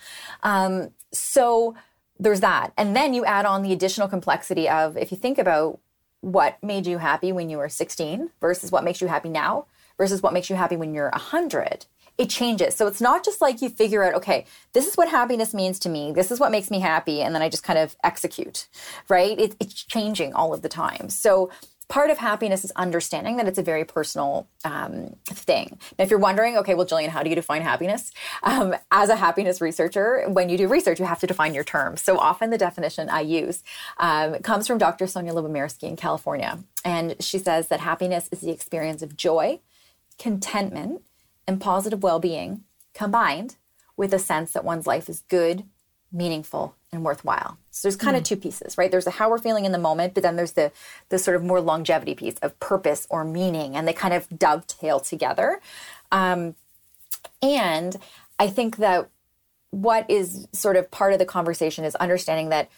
[0.44, 1.76] Um, so
[2.20, 5.80] there's that and then you add on the additional complexity of if you think about
[6.22, 9.66] what made you happy when you were 16 versus what makes you happy now
[9.98, 11.86] versus what makes you happy when you're 100
[12.18, 12.76] it changes.
[12.76, 15.90] So it's not just like you figure out, okay, this is what happiness means to
[15.90, 16.12] me.
[16.12, 17.22] This is what makes me happy.
[17.22, 18.68] And then I just kind of execute,
[19.10, 19.40] right?
[19.40, 21.10] It, it's changing all of the time.
[21.10, 21.50] So
[21.90, 25.78] part of happiness is understanding that it's a very personal um, thing.
[25.98, 28.12] Now, if you're wondering, okay, well, Gillian, how do you define happiness?
[28.42, 32.02] Um, as a happiness researcher, when you do research, you have to define your terms.
[32.02, 33.64] So often the definition I use
[33.98, 35.06] um, comes from Dr.
[35.06, 36.60] Sonja Lyubomirsky in California.
[36.86, 39.60] And she says that happiness is the experience of joy,
[40.18, 41.02] contentment,
[41.48, 43.56] and positive well being combined
[43.96, 45.64] with a sense that one's life is good,
[46.12, 47.58] meaningful, and worthwhile.
[47.72, 48.90] So there's kind of two pieces, right?
[48.90, 50.72] There's the how we're feeling in the moment, but then there's the
[51.10, 55.00] the sort of more longevity piece of purpose or meaning, and they kind of dovetail
[55.00, 55.60] together.
[56.12, 56.56] Um,
[57.42, 57.98] and
[58.40, 59.10] I think that
[59.72, 62.70] what is sort of part of the conversation is understanding that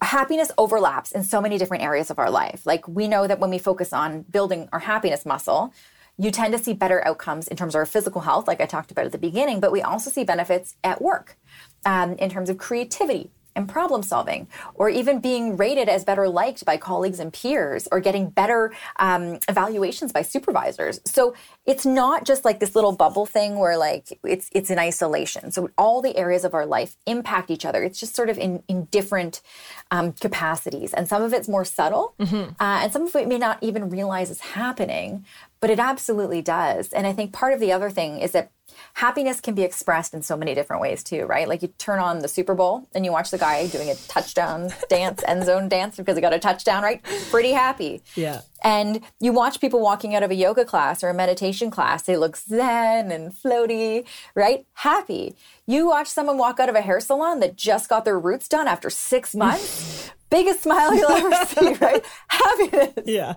[0.00, 2.64] happiness overlaps in so many different areas of our life.
[2.66, 5.72] Like we know that when we focus on building our happiness muscle,
[6.18, 8.90] you tend to see better outcomes in terms of our physical health, like I talked
[8.90, 11.36] about at the beginning, but we also see benefits at work
[11.84, 16.64] um, in terms of creativity and problem solving, or even being rated as better liked
[16.64, 21.00] by colleagues and peers, or getting better um, evaluations by supervisors.
[21.04, 21.34] So
[21.66, 25.52] it's not just like this little bubble thing where like it's it's in isolation.
[25.52, 27.82] So all the areas of our life impact each other.
[27.82, 29.42] It's just sort of in in different
[29.90, 32.14] um, capacities, and some of it's more subtle,
[32.58, 35.26] uh, and some of it may not even realize is happening,
[35.62, 36.92] but it absolutely does.
[36.92, 38.50] And I think part of the other thing is that
[38.94, 41.46] happiness can be expressed in so many different ways too, right?
[41.46, 44.70] Like you turn on the Super Bowl and you watch the guy doing a touchdown
[44.88, 47.00] dance, end zone dance because he got a touchdown, right?
[47.30, 48.02] Pretty happy.
[48.16, 48.40] Yeah.
[48.64, 52.16] And you watch people walking out of a yoga class or a meditation class, they
[52.16, 54.66] look zen and floaty, right?
[54.74, 55.36] Happy.
[55.64, 58.66] You watch someone walk out of a hair salon that just got their roots done
[58.66, 62.04] after six months, biggest smile you'll ever see, right?
[62.28, 62.92] Happiness.
[63.06, 63.34] Yeah.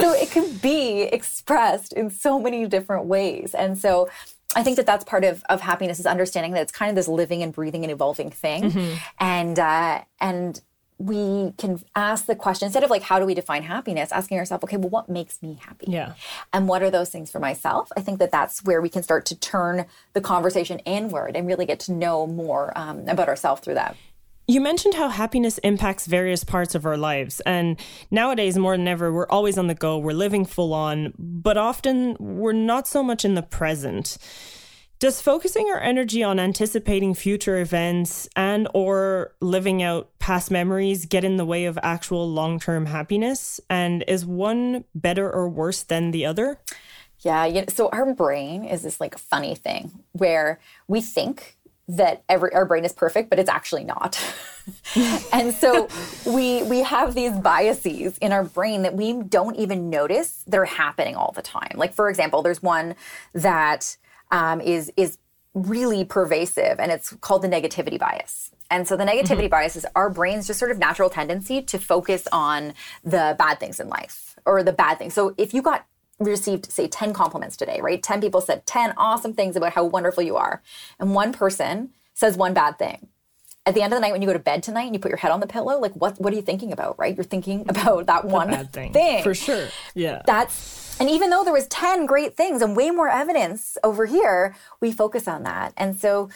[0.00, 3.54] so it can be expressed in so many different ways.
[3.54, 4.08] And so
[4.56, 7.06] i think that that's part of, of happiness is understanding that it's kind of this
[7.06, 8.62] living and breathing and evolving thing.
[9.18, 10.60] And uh, and
[10.98, 14.64] we can ask the question instead of like how do we define happiness asking ourselves
[14.64, 15.86] okay well what makes me happy?
[15.88, 16.14] Yeah.
[16.52, 17.92] and what are those things for myself?
[17.96, 21.66] I think that that's where we can start to turn the conversation inward and really
[21.66, 23.96] get to know more um, about ourselves through that
[24.50, 27.40] You mentioned how happiness impacts various parts of our lives.
[27.40, 27.78] And
[28.10, 32.16] nowadays, more than ever, we're always on the go, we're living full on, but often
[32.18, 34.16] we're not so much in the present.
[35.00, 41.24] Does focusing our energy on anticipating future events and or living out past memories get
[41.24, 43.60] in the way of actual long-term happiness?
[43.68, 46.58] And is one better or worse than the other?
[47.20, 51.57] Yeah, you know, so our brain is this like funny thing where we think
[51.88, 54.22] that every our brain is perfect, but it's actually not.
[55.32, 55.88] and so
[56.26, 60.66] we we have these biases in our brain that we don't even notice that are
[60.66, 61.72] happening all the time.
[61.74, 62.94] Like for example, there's one
[63.32, 63.96] that
[64.30, 65.18] um, is is
[65.54, 68.50] really pervasive, and it's called the negativity bias.
[68.70, 69.48] And so the negativity mm-hmm.
[69.48, 73.80] bias is our brain's just sort of natural tendency to focus on the bad things
[73.80, 75.14] in life or the bad things.
[75.14, 75.86] So if you got
[76.18, 78.02] received say 10 compliments today, right?
[78.02, 80.62] 10 people said 10 awesome things about how wonderful you are.
[80.98, 83.08] And one person says one bad thing.
[83.66, 85.10] At the end of the night when you go to bed tonight and you put
[85.10, 87.16] your head on the pillow, like what what are you thinking about, right?
[87.16, 88.92] You're thinking about that one bad thing.
[88.92, 89.22] thing.
[89.22, 89.68] For sure.
[89.94, 90.22] Yeah.
[90.26, 94.56] That's and even though there was 10 great things and way more evidence over here,
[94.80, 95.72] we focus on that.
[95.76, 96.28] And so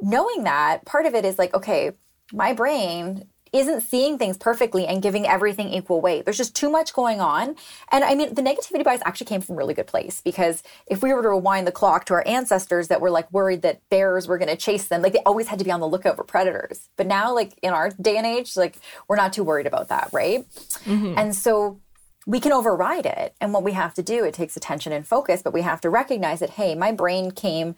[0.00, 1.92] knowing that, part of it is like, okay,
[2.32, 6.24] my brain isn't seeing things perfectly and giving everything equal weight.
[6.24, 7.56] There's just too much going on.
[7.90, 11.02] And I mean, the negativity bias actually came from a really good place because if
[11.02, 14.28] we were to rewind the clock to our ancestors that were like worried that bears
[14.28, 16.24] were going to chase them, like they always had to be on the lookout for
[16.24, 16.88] predators.
[16.96, 18.76] But now, like in our day and age, like
[19.08, 20.44] we're not too worried about that, right?
[20.84, 21.14] Mm-hmm.
[21.16, 21.80] And so
[22.26, 23.34] we can override it.
[23.40, 25.90] And what we have to do, it takes attention and focus, but we have to
[25.90, 27.76] recognize that, hey, my brain came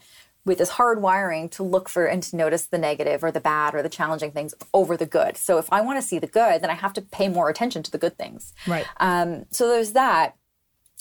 [0.49, 3.75] with this hard wiring to look for and to notice the negative or the bad
[3.75, 5.37] or the challenging things over the good.
[5.37, 7.83] So if I want to see the good, then I have to pay more attention
[7.85, 8.53] to the good things.
[8.67, 8.87] Right.
[8.97, 10.35] Um, so there's that.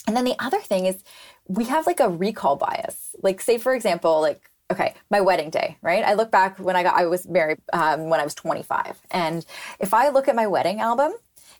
[0.06, 1.04] And then the other thing is
[1.48, 3.16] we have like a recall bias.
[3.24, 6.04] Like, say, for example, like, okay, my wedding day, right?
[6.04, 9.02] I look back when I got, I was married um, when I was 25.
[9.12, 9.46] And
[9.80, 11.14] if I look at my wedding album,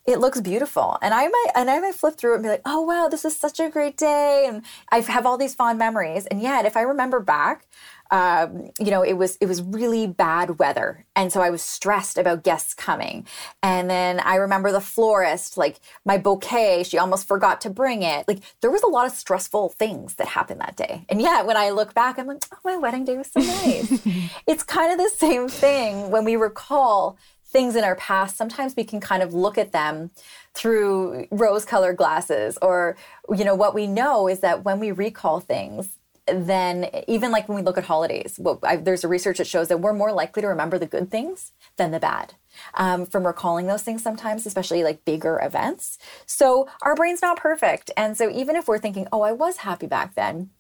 [0.08, 0.98] it looks beautiful.
[1.02, 3.26] And I might and I might flip through it and be like, oh wow, this
[3.26, 4.46] is such a great day.
[4.48, 6.26] And I have all these fond memories.
[6.26, 7.68] And yet if I remember back,
[8.10, 12.18] um, you know, it was it was really bad weather, and so I was stressed
[12.18, 13.28] about guests coming.
[13.62, 18.26] And then I remember the florist, like my bouquet, she almost forgot to bring it.
[18.26, 21.06] Like there was a lot of stressful things that happened that day.
[21.10, 24.02] And yet, when I look back, I'm like, oh, my wedding day was so nice.
[24.48, 27.18] it's kind of the same thing when we recall
[27.58, 30.12] things in our past, sometimes we can kind of look at them
[30.54, 32.56] through rose colored glasses.
[32.62, 32.96] Or,
[33.36, 37.56] you know, what we know is that when we recall things, then even like when
[37.56, 40.48] we look at holidays, I, there's a research that shows that we're more likely to
[40.50, 42.36] remember the good things than the bad
[42.76, 45.98] um, from recalling those things sometimes, especially like bigger events.
[46.28, 47.90] So our brain's not perfect.
[47.98, 50.52] And so even if we're thinking, oh, I was happy back then,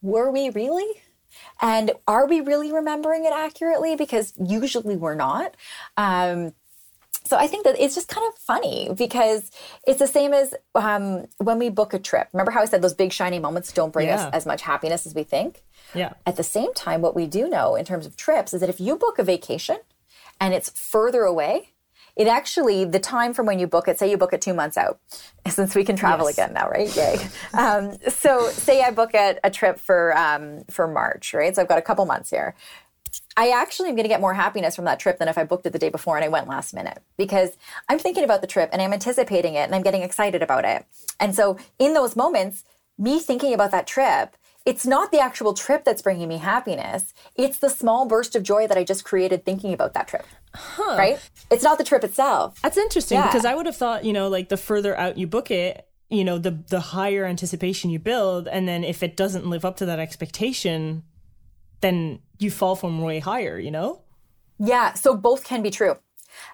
[0.00, 1.02] were we really?
[1.60, 3.96] And are we really remembering it accurately?
[3.96, 5.56] Because usually we're not.
[5.96, 6.54] Um,
[7.24, 9.50] so I think that it's just kind of funny because
[9.86, 12.28] it's the same as um, when we book a trip.
[12.32, 14.28] Remember how I said those big shiny moments don't bring yeah.
[14.28, 15.62] us as much happiness as we think?
[15.94, 16.14] Yeah.
[16.24, 18.80] At the same time, what we do know in terms of trips is that if
[18.80, 19.76] you book a vacation
[20.40, 21.74] and it's further away,
[22.18, 24.76] it actually the time from when you book it say you book it two months
[24.76, 25.00] out
[25.48, 26.36] since we can travel yes.
[26.36, 27.16] again now right yay
[27.54, 31.68] um, so say i book a, a trip for um, for march right so i've
[31.68, 32.54] got a couple months here
[33.36, 35.64] I actually am going to get more happiness from that trip than if I booked
[35.64, 37.56] it the day before and I went last minute because
[37.88, 40.84] I'm thinking about the trip and I'm anticipating it and I'm getting excited about it.
[41.20, 42.64] And so in those moments,
[42.98, 47.14] me thinking about that trip it's not the actual trip that's bringing me happiness.
[47.36, 50.26] It's the small burst of joy that I just created thinking about that trip.
[50.54, 50.96] Huh.
[50.98, 51.30] Right?
[51.50, 52.60] It's not the trip itself.
[52.62, 53.26] That's interesting yeah.
[53.26, 56.24] because I would have thought, you know, like the further out you book it, you
[56.24, 59.86] know, the the higher anticipation you build and then if it doesn't live up to
[59.86, 61.02] that expectation,
[61.80, 64.02] then you fall from way higher, you know?
[64.58, 65.96] Yeah, so both can be true.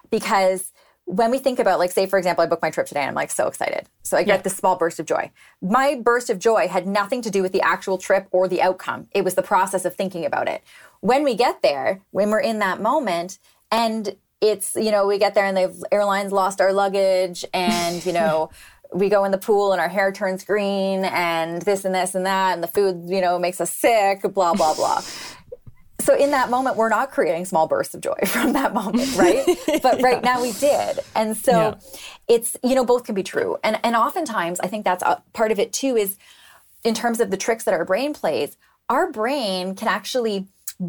[0.09, 0.71] Because
[1.05, 3.15] when we think about like say for example i booked my trip today and i'm
[3.15, 3.87] like so excited.
[4.03, 4.41] So i get yeah.
[4.41, 5.31] this small burst of joy.
[5.61, 9.07] My burst of joy had nothing to do with the actual trip or the outcome.
[9.11, 10.63] It was the process of thinking about it.
[11.01, 13.39] When we get there when we're in that moment
[13.71, 18.13] and it's you know we get there and the airlines lost our luggage and you
[18.13, 18.49] know
[18.93, 22.25] we go in the pool and our hair turns green and this and this and
[22.25, 25.01] that and the food you know makes us sick blah blah blah
[26.05, 29.45] so in that moment we're not creating small bursts of joy from that moment right
[29.81, 30.33] but right yeah.
[30.33, 31.75] now we did and so yeah.
[32.27, 35.51] it's you know both can be true and and oftentimes i think that's a, part
[35.51, 36.17] of it too is
[36.83, 38.55] in terms of the tricks that our brain plays
[38.89, 40.47] our brain can actually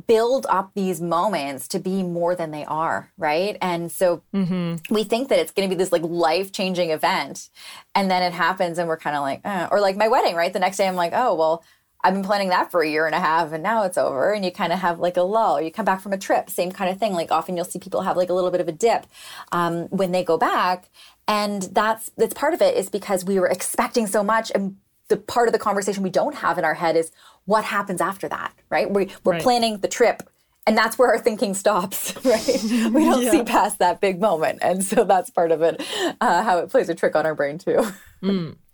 [0.08, 4.74] build up these moments to be more than they are right and so mm-hmm.
[4.92, 7.48] we think that it's going to be this like life changing event
[7.94, 9.68] and then it happens and we're kind of like eh.
[9.70, 11.62] or like my wedding right the next day i'm like oh well
[12.06, 14.44] I've been planning that for a year and a half and now it's over and
[14.44, 15.60] you kind of have like a lull.
[15.60, 17.14] You come back from a trip, same kind of thing.
[17.14, 19.06] Like often you'll see people have like a little bit of a dip
[19.50, 20.88] um, when they go back.
[21.26, 24.76] And that's that's part of it is because we were expecting so much and
[25.08, 27.10] the part of the conversation we don't have in our head is
[27.44, 28.88] what happens after that, right?
[28.88, 29.42] We, we're Right.
[29.42, 30.22] planning the trip.
[30.68, 32.60] And that's where our thinking stops, right?
[32.92, 33.30] We don't Yeah.
[33.30, 34.58] see past that big moment.
[34.62, 35.80] And so that's part of it,
[36.20, 37.84] uh, how it plays a trick on our brain, too.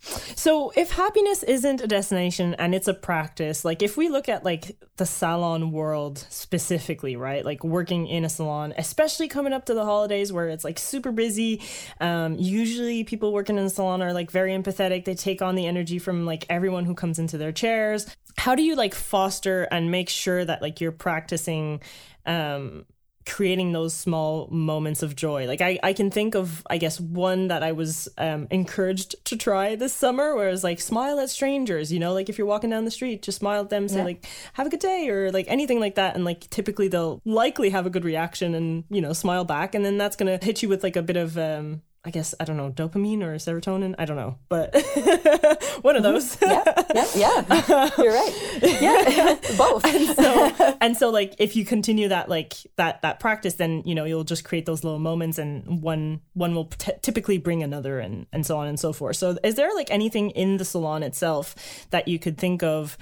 [0.03, 4.45] So if happiness isn't a destination and it's a practice, like if we look at
[4.45, 7.45] like the salon world specifically, right?
[7.45, 11.13] Like working in a salon, especially coming up to the holidays where it's like super
[11.13, 11.63] busy.
[12.01, 15.05] Um, usually people working in the salon are like very empathetic.
[15.05, 18.07] They take on the energy from like everyone who comes into their chairs.
[18.37, 21.81] How do you like foster and make sure that like you're practicing
[22.27, 22.87] um
[23.27, 25.47] creating those small moments of joy.
[25.47, 29.37] Like I, I can think of, I guess, one that I was um, encouraged to
[29.37, 31.93] try this summer, where it's like smile at strangers.
[31.93, 34.27] You know, like if you're walking down the street, just smile at them, say like
[34.55, 37.87] "Have a good day" or like anything like that, and like typically they'll likely have
[37.87, 40.83] a good reaction and you know smile back, and then that's gonna hit you with
[40.83, 41.39] like a bit of.
[41.39, 43.95] Um, I guess I don't know dopamine or serotonin.
[43.97, 44.75] I don't know, but
[45.83, 46.37] one of those.
[46.43, 47.91] yeah, yeah, yeah.
[47.99, 48.59] You're right.
[48.61, 49.87] Yeah, both.
[50.17, 54.05] so and so like if you continue that like that that practice then you know
[54.05, 58.27] you'll just create those little moments and one one will t- typically bring another and
[58.33, 61.55] and so on and so forth so is there like anything in the salon itself
[61.91, 62.99] that you could think of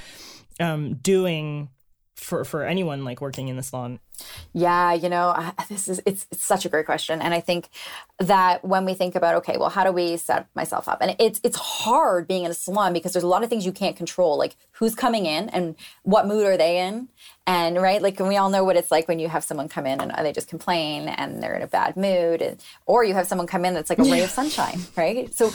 [0.60, 1.70] um doing
[2.16, 3.98] for for anyone like working in the salon
[4.52, 7.68] Yeah, you know, I- this is it's, it's such a great question, and I think
[8.18, 10.98] that when we think about okay, well, how do we set myself up?
[11.00, 13.72] And it's it's hard being in a salon because there's a lot of things you
[13.72, 17.08] can't control, like who's coming in and what mood are they in,
[17.46, 19.86] and right, like and we all know what it's like when you have someone come
[19.86, 23.26] in and they just complain and they're in a bad mood, and, or you have
[23.26, 25.32] someone come in that's like a ray of sunshine, right?
[25.34, 25.52] So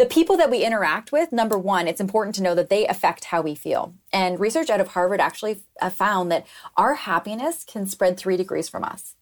[0.00, 3.24] the people that we interact with, number one, it's important to know that they affect
[3.26, 3.92] how we feel.
[4.14, 5.58] And research out of Harvard actually
[5.90, 9.14] found that our happiness can spread three degrees from us.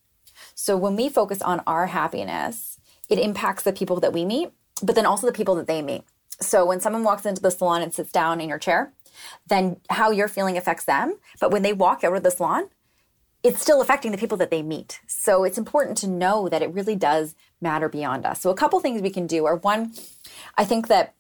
[0.55, 4.95] So when we focus on our happiness, it impacts the people that we meet, but
[4.95, 6.05] then also the people that they meet.
[6.41, 8.93] So when someone walks into the salon and sits down in your chair,
[9.49, 11.19] then how you're feeling affects them.
[11.41, 12.69] But when they walk out of the salon,
[13.43, 15.01] it's still affecting the people that they meet.
[15.09, 18.41] So it's important to know that it really does matter beyond us.
[18.41, 19.93] So a couple things we can do are one,
[20.57, 21.15] I think that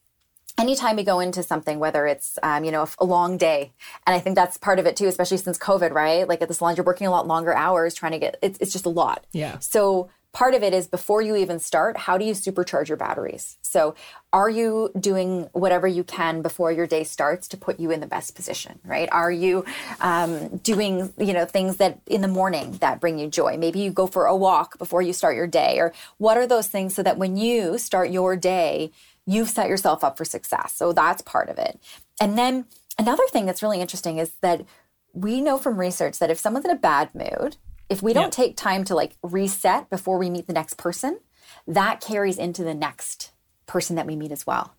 [0.58, 3.72] anytime we go into something, whether it's um, you know a, a long day,
[4.06, 6.28] and I think that's part of it too, especially since COVID, right?
[6.28, 8.36] Like at the salon, you're working a lot longer hours trying to get.
[8.42, 9.26] It's, it's just a lot.
[9.32, 9.58] Yeah.
[9.60, 13.56] So part of it is before you even start, how do you supercharge your batteries?
[13.62, 13.94] So
[14.32, 18.06] are you doing whatever you can before your day starts to put you in the
[18.06, 19.08] best position, right?
[19.10, 19.64] Are you
[20.00, 23.56] um, doing you know things that in the morning that bring you joy?
[23.56, 26.68] Maybe you go for a walk before you start your day, or what are those
[26.68, 28.90] things so that when you start your day,
[29.26, 30.74] you've set yourself up for success.
[30.74, 31.80] So that's part of it.
[32.20, 32.66] And then
[32.98, 34.64] another thing that's really interesting is that
[35.12, 37.56] we know from research that if someone's in a bad mood,
[37.88, 38.44] if we don't Yeah.
[38.44, 41.20] take time to like reset before we meet the next person,
[41.66, 43.30] that carries into the next
[43.66, 44.74] person that we meet as well.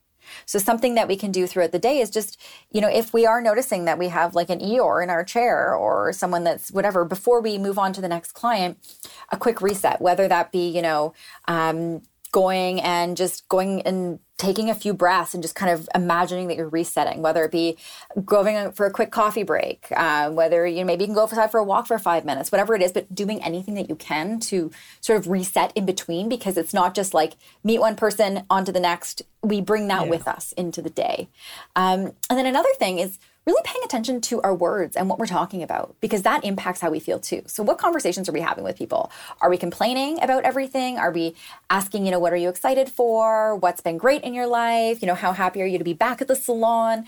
[0.45, 2.39] So something that we can do throughout the day is just,
[2.72, 5.74] you know, if we are noticing that we have like an Eeyore in our chair
[5.74, 8.78] or someone that's whatever, before we move on to the next client,
[9.32, 11.14] a quick reset, whether that be, you know,
[11.47, 12.01] um,
[12.32, 16.55] going and just going and taking a few breaths and just kind of imagining that
[16.55, 17.77] you're resetting, whether it be
[18.25, 21.51] going for a quick coffee break, uh, whether you know, maybe you can go outside
[21.51, 24.39] for a walk for five minutes, whatever it is, but doing anything that you can
[24.39, 24.71] to
[25.01, 27.33] sort of reset in between because it's not just like
[27.65, 29.21] meet one person on to the next.
[29.43, 31.27] We bring that with us into the day.
[31.75, 35.25] Um, and then another thing is really paying attention to our words and what we're
[35.25, 37.41] talking about because that impacts how we feel too.
[37.47, 39.11] So what conversations are we having with people?
[39.41, 40.97] Are we complaining about everything?
[40.97, 41.35] Are we
[41.69, 43.55] asking, you know, what are you excited for?
[43.55, 45.01] What's been great in your life?
[45.01, 47.05] You know, how happy are you to be back at the salon?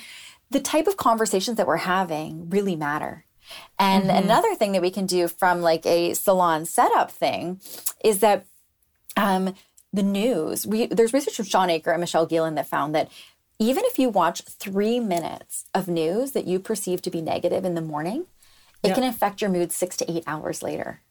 [0.49, 3.25] The type of conversations that we're having really matter.
[3.77, 7.59] And another thing that we can do from like a salon setup thing
[8.03, 8.45] is that
[9.17, 9.53] um,
[9.93, 10.65] the news.
[10.65, 13.09] We there's research from Shawn Achor and Michelle Gielan that found that
[13.61, 17.75] even if you watch three minutes of news that you perceive to be negative in
[17.75, 18.25] the morning,
[18.81, 21.01] it can affect your mood six to eight hours later.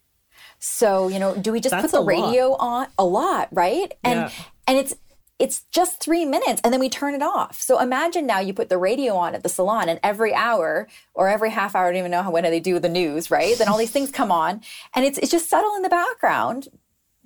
[0.59, 2.07] So you know, do we just That's put the a lot.
[2.07, 3.93] radio on a lot, right?
[4.03, 4.31] And Yeah.
[4.67, 4.93] and it's
[5.39, 7.59] it's just three minutes and then we turn it off.
[7.61, 11.29] So imagine now you put the radio on at the salon and every hour or
[11.29, 13.57] every half hour, I don't even know how when they do the news, right?
[13.57, 14.61] Then all these things come on
[14.93, 16.67] and it's it's just subtle in the background,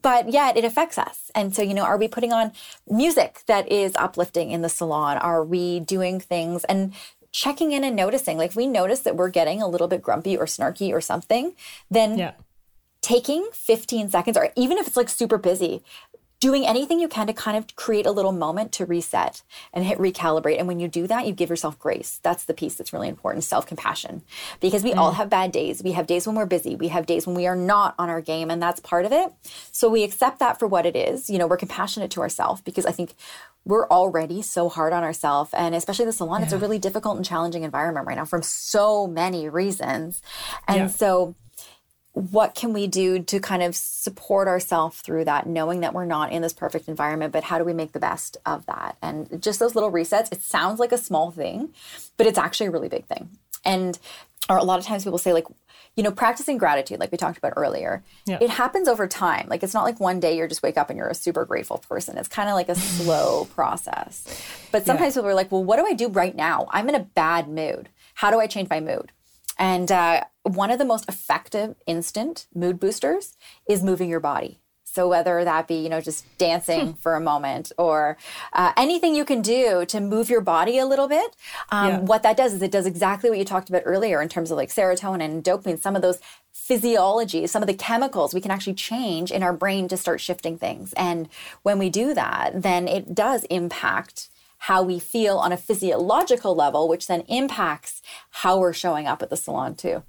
[0.06, 1.32] but yet it affects us.
[1.34, 2.52] And so, you know, are we putting on
[2.88, 5.18] music that is uplifting in the salon?
[5.18, 6.94] Are we doing things and
[7.32, 8.38] checking in and noticing?
[8.38, 11.56] Like if we notice that we're getting a little bit grumpy or snarky or something,
[11.90, 12.34] then yeah
[13.02, 15.84] taking 15 seconds, or even if it's like super busy,
[16.46, 19.42] doing anything you can to kind of create a little moment to reset
[19.74, 20.60] and hit recalibrate.
[20.60, 22.20] And when you do that, you give yourself grace.
[22.22, 24.22] That's the piece that's really important self compassion.
[24.60, 25.16] Because we all mm.
[25.16, 25.82] have bad days.
[25.82, 28.22] We have days when we're busy, we have days when we are not on our
[28.22, 29.34] game, and that's part of it.
[29.72, 31.32] So we accept that for what it is.
[31.32, 33.16] You know, we're compassionate to ourselves because I think
[33.66, 37.26] we're already so hard on ourselves and especially the salon it's a really difficult and
[37.26, 40.22] challenging environment right now from so many reasons
[40.68, 40.88] and Yeah.
[40.88, 41.34] so
[42.16, 46.32] what can we do to kind of support ourselves through that knowing that we're not
[46.32, 48.96] in this perfect environment but how do we make the best of that?
[49.02, 51.74] And just those little resets it sounds like a small thing
[52.16, 53.30] but it's actually a really big thing.
[53.66, 54.00] And
[54.50, 55.46] or a lot of times people say like
[55.98, 58.38] you know practicing gratitude like we talked about earlier Yeah.
[58.40, 59.48] it happens over time.
[59.50, 61.80] Like it's not like one day you just wake up and you're a super grateful
[61.80, 62.18] person.
[62.18, 64.24] It's kind of like a slow process.
[64.72, 66.68] But sometimes people are like well what do i do right now?
[66.72, 67.90] I'm in a bad mood.
[68.14, 69.12] How do i change my mood
[69.58, 73.36] and uh, one of the most effective instant mood boosters
[73.68, 74.60] is moving your body.
[74.84, 78.16] So whether that be, you know, just dancing for a moment or
[78.54, 81.36] uh, anything you can do to move your body a little bit,
[81.70, 82.00] um, Yeah.
[82.00, 84.58] what that does is it does exactly what you talked about earlier in terms of
[84.58, 86.20] like serotonin and dopamine, some of those
[86.54, 90.58] physiology, some of the chemicals we can actually change in our brain to start shifting
[90.58, 90.94] things.
[90.94, 91.28] And
[91.64, 94.30] when we do that, then it does impact
[94.66, 98.02] how we feel on a physiological level, which then impacts
[98.32, 100.02] how we're showing up at the salon too.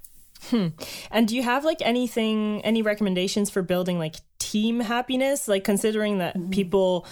[0.49, 0.69] Hmm.
[1.11, 5.47] And do you have like anything, any recommendations for building like team happiness?
[5.47, 6.49] Like considering that mm-hmm.
[6.49, 7.05] people,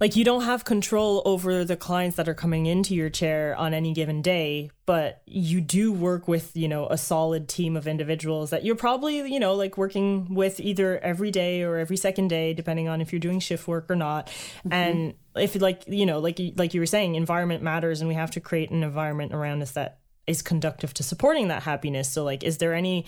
[0.00, 3.74] like you don't have control over the clients that are coming into your chair on
[3.74, 8.48] any given day, but you do work with, you know, a solid team of individuals
[8.50, 12.54] that you're probably, you know, like working with either every day or every second day,
[12.54, 14.28] depending on if you're doing shift work or not.
[14.28, 14.72] Mm-hmm.
[14.72, 18.14] And if like, you know, like, you- like you were saying, environment matters and we
[18.14, 22.08] have to create an environment around us that is conductive to supporting that happiness.
[22.08, 23.04] So like is there any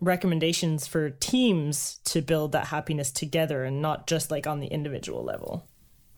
[0.00, 5.22] recommendations for teams to build that happiness together and not just like on the individual
[5.22, 5.66] level?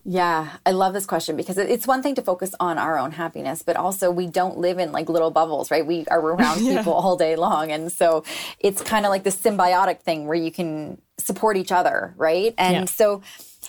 [0.05, 3.63] Yeah, I love this question because it's one thing to focus on our own happiness,
[3.63, 5.87] but also we don't live in like little bubbles, right?
[5.87, 7.71] We are around people all day long.
[7.71, 8.25] And so
[8.59, 12.53] it's kind of like this symbiotic thing where you can support each other, right?
[12.59, 12.85] And Yeah.
[12.87, 13.23] so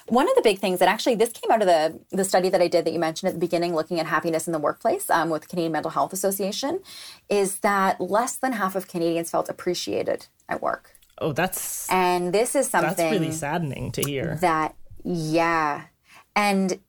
[0.07, 2.61] one of the big things that actually this came out of the the study that
[2.61, 5.29] I did that you mentioned at the beginning, looking at happiness in the workplace um,
[5.29, 6.81] with the Canadian Mental Health Association,
[7.29, 10.95] is that less than half of Canadians felt appreciated at work.
[11.19, 14.35] Oh, that's And this is something that's really saddening to hear.
[14.41, 14.73] that
[15.05, 15.83] yeah
[16.35, 16.79] and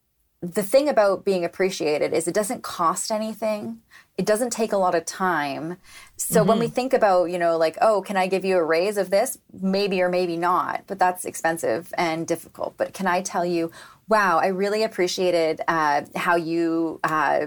[0.41, 3.81] the thing about being appreciated is it doesn't cost anything
[4.19, 5.77] it doesn't take a lot of time
[6.17, 8.99] so when we think about you know like oh can i give you a raise
[8.99, 13.45] of this maybe or maybe not but that's expensive and difficult but can i tell
[13.45, 13.71] you
[14.09, 17.47] wow i really appreciated uh, how you uh,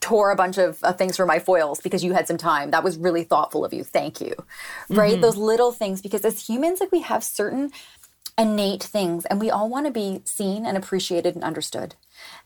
[0.00, 2.70] tore a bunch of uh, things for my foils because you had some time.
[2.70, 3.84] That was really thoughtful of you.
[3.84, 4.34] Thank you.
[4.88, 5.20] Right?
[5.20, 7.70] Those little things, because as humans, like we have certain
[8.38, 11.96] innate things and we all want to be seen and appreciated and understood.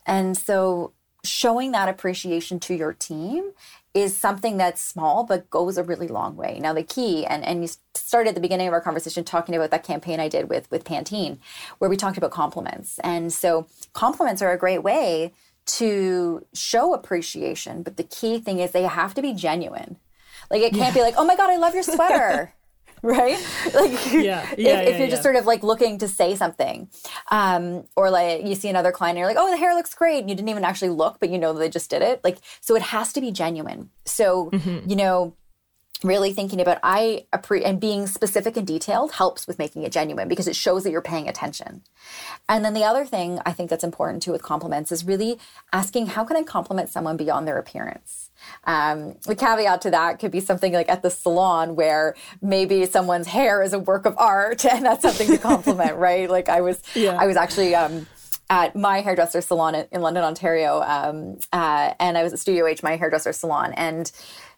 [0.07, 3.53] And so showing that appreciation to your team
[3.95, 6.59] is something that's small but goes a really long way.
[6.59, 9.71] Now the key and and you started at the beginning of our conversation talking about
[9.71, 11.39] that campaign I did with with Pantene
[11.79, 12.99] where we talked about compliments.
[13.05, 15.33] And so compliments are a great way
[15.65, 19.99] to show appreciation, but the key thing is they have to be genuine.
[20.51, 22.55] Like it can't be like, "Oh my god, I love your sweater."
[23.17, 23.39] right?
[23.75, 26.89] Like, Yeah, if, yeah, if you're just sort of like looking to say something,
[27.31, 30.21] um, or like you see another client and you're like, oh, the hair looks great.
[30.21, 32.21] And you didn't even actually look, but you know that they just did it.
[32.23, 33.91] Like, so it has to be genuine.
[34.05, 34.89] So, Mm-hmm.
[34.89, 35.35] you know,
[36.05, 40.27] really thinking about I appreciate and being specific and detailed helps with making it genuine
[40.29, 41.83] because it shows that you're paying attention.
[42.49, 45.39] And then the other thing I think that's important too with compliments is really
[45.73, 48.22] asking how can I compliment someone beyond their appearance.
[48.65, 53.29] Um, the caveat to that could be something like at the salon where maybe someone's
[53.29, 56.29] hair is a work of art and that's something to compliment, right?
[56.31, 57.17] Like I was, Yeah.
[57.19, 57.75] I was actually.
[57.75, 58.07] Um,
[58.51, 62.67] at my hairdresser salon in, in London, Ontario, um, uh, and I was at Studio
[62.67, 64.13] H, my hairdresser salon, and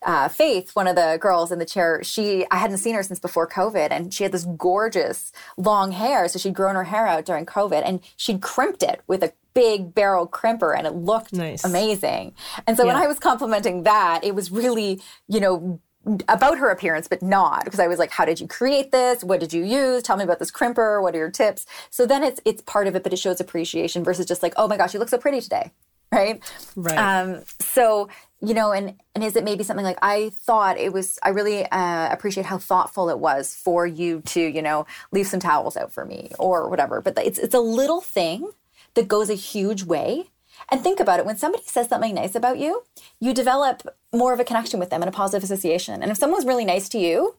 [0.05, 3.21] uh, Faith, one of the girls in the chair, she I hadn't seen her since
[3.21, 6.29] before COVID, and she had this gorgeous long hair.
[6.29, 9.95] So she'd grown her hair out during COVID, and she'd crimped it with a big
[9.95, 11.65] barrel crimper, and it looked Nice.
[11.65, 12.35] amazing.
[12.67, 15.81] And so when I was complimenting that, it was really, you know.
[16.29, 19.25] About her appearance, but not because I was like, "How did you create this?
[19.25, 20.03] What did you use?
[20.03, 21.01] Tell me about this crimper.
[21.01, 24.05] What are your tips?" So then it's it's part of it, but it shows appreciation
[24.05, 25.71] versus just like, "Oh my gosh, you look so pretty today,"
[26.13, 26.43] right?
[26.77, 26.99] Right.
[26.99, 28.11] Um, so
[28.43, 31.19] you know, and and is it maybe something like I thought it was?
[31.23, 35.41] I really uh, appreciate how thoughtful it was for you to you know leave some
[35.41, 37.01] towels out for me or whatever.
[37.01, 38.51] But it's it's a little thing
[38.95, 40.31] that goes a huge way.
[40.71, 42.83] And think about it when somebody says something nice about you,
[43.21, 43.83] you develop
[44.13, 46.03] more of a connection with them and a positive association.
[46.03, 47.35] And if someone's really nice to you,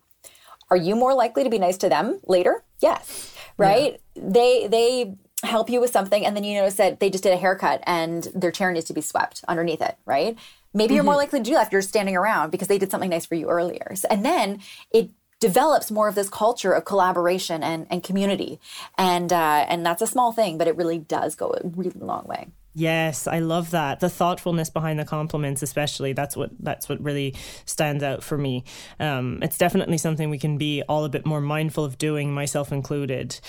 [0.69, 2.63] are you more likely to be nice to them later?
[2.81, 3.33] Yes.
[3.57, 3.99] Right?
[4.15, 7.37] They they help you with something and then you notice that they just did a
[7.37, 10.37] haircut and their chair needs to be swept underneath it, right?
[10.73, 11.19] Maybe you're more mm-hmm.
[11.19, 13.47] likely to do that if you're standing around because they did something nice for you
[13.47, 13.95] earlier.
[13.95, 14.59] So, and then
[14.91, 15.09] it
[15.45, 18.59] develops more of this culture of collaboration and, and community.
[18.97, 22.25] And uh, and that's a small thing, but it really does go a really long
[22.25, 22.47] way.
[22.73, 23.99] Yes, I love that.
[23.99, 27.35] The thoughtfulness behind the compliments, especially, that's what that's what really
[27.65, 28.63] stands out for me.
[28.99, 32.71] Um, it's definitely something we can be all a bit more mindful of doing, myself
[32.71, 33.39] included.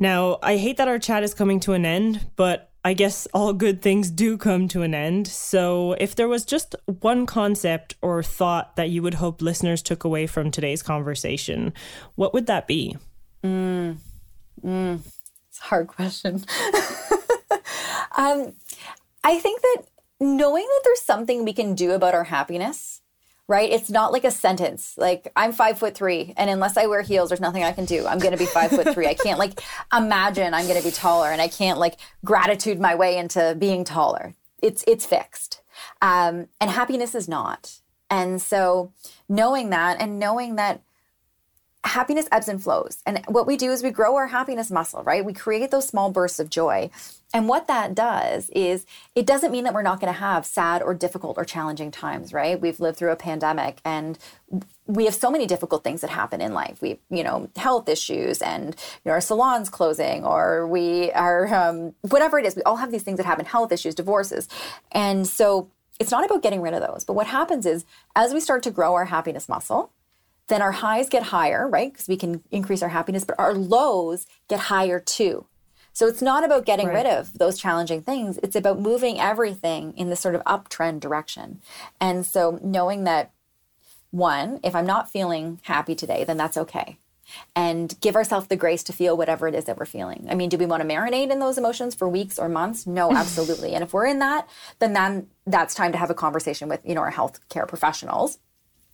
[0.00, 3.52] Now, I hate that our chat is coming to an end, but I guess all
[3.52, 5.28] good things do come to an end.
[5.28, 10.04] So, if there was just one concept or thought that you would hope listeners took
[10.04, 11.74] away from today's conversation,
[12.14, 12.96] what would that be?
[15.50, 16.36] It's a hard question.
[18.16, 18.54] um,
[19.22, 19.82] I think that
[20.18, 22.97] knowing that there's something we can do about our happiness,
[23.48, 23.70] right?
[23.70, 24.94] It's not like a sentence.
[24.96, 28.06] Like I'm five foot three, and unless I wear heels, there's nothing I can do.
[28.06, 29.08] I'm going to be five foot three.
[29.08, 29.60] I can't like
[29.92, 33.84] imagine I'm going to be taller, and I can't like gratitude my way into being
[33.84, 34.34] taller.
[34.62, 35.62] It's it's fixed,
[36.02, 37.80] um, and happiness is not.
[38.10, 38.92] And so
[39.28, 40.82] knowing that, and knowing that
[41.84, 43.02] happiness ebbs and flows.
[43.06, 45.24] And what we do is we grow our happiness muscle, right?
[45.24, 46.90] We create those small bursts of joy.
[47.32, 50.82] And what that does is it doesn't mean that we're not going to have sad
[50.82, 52.60] or difficult or challenging times, right?
[52.60, 54.18] We've lived through a pandemic and
[54.86, 56.80] we have so many difficult things that happen in life.
[56.80, 58.74] We, you know, health issues and
[59.04, 62.56] you know, our salons closing, or we are um, whatever it is.
[62.56, 64.48] We all have these things that happen: health issues, divorces,
[64.90, 65.70] and so
[66.00, 67.04] it's not about getting rid of those.
[67.04, 67.84] But what happens is
[68.16, 69.92] as we start to grow our happiness muscle,
[70.48, 71.92] then our highs get higher, right?
[71.92, 75.46] Because we can increase our happiness, but our lows get higher too.
[75.92, 77.04] So it's not about getting Right.
[77.04, 78.38] rid of those challenging things.
[78.42, 81.60] It's about moving everything in this sort of uptrend direction.
[82.00, 83.32] And so knowing that
[84.10, 86.98] one, if I'm not feeling happy today, then that's okay.
[87.54, 90.26] And give ourselves the grace to feel whatever it is that we're feeling.
[90.30, 92.86] I mean, do we want to marinate in those emotions for weeks or months?
[92.86, 93.74] No, absolutely.
[93.74, 96.94] and if we're in that, then then that's time to have a conversation with, you
[96.94, 98.38] know, our healthcare professionals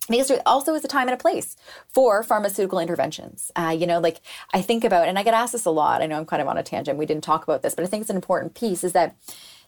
[0.07, 1.55] because there also is a time and a place
[1.87, 3.51] for pharmaceutical interventions.
[3.55, 4.21] Uh, you know, like
[4.53, 6.01] I think about, and I get asked this a lot.
[6.01, 6.97] I know I'm kind of on a tangent.
[6.97, 8.83] We didn't talk about this, but I think it's an important piece.
[8.83, 9.15] Is that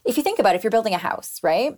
[0.04, 1.76] if you think about it, if you're building a house, right?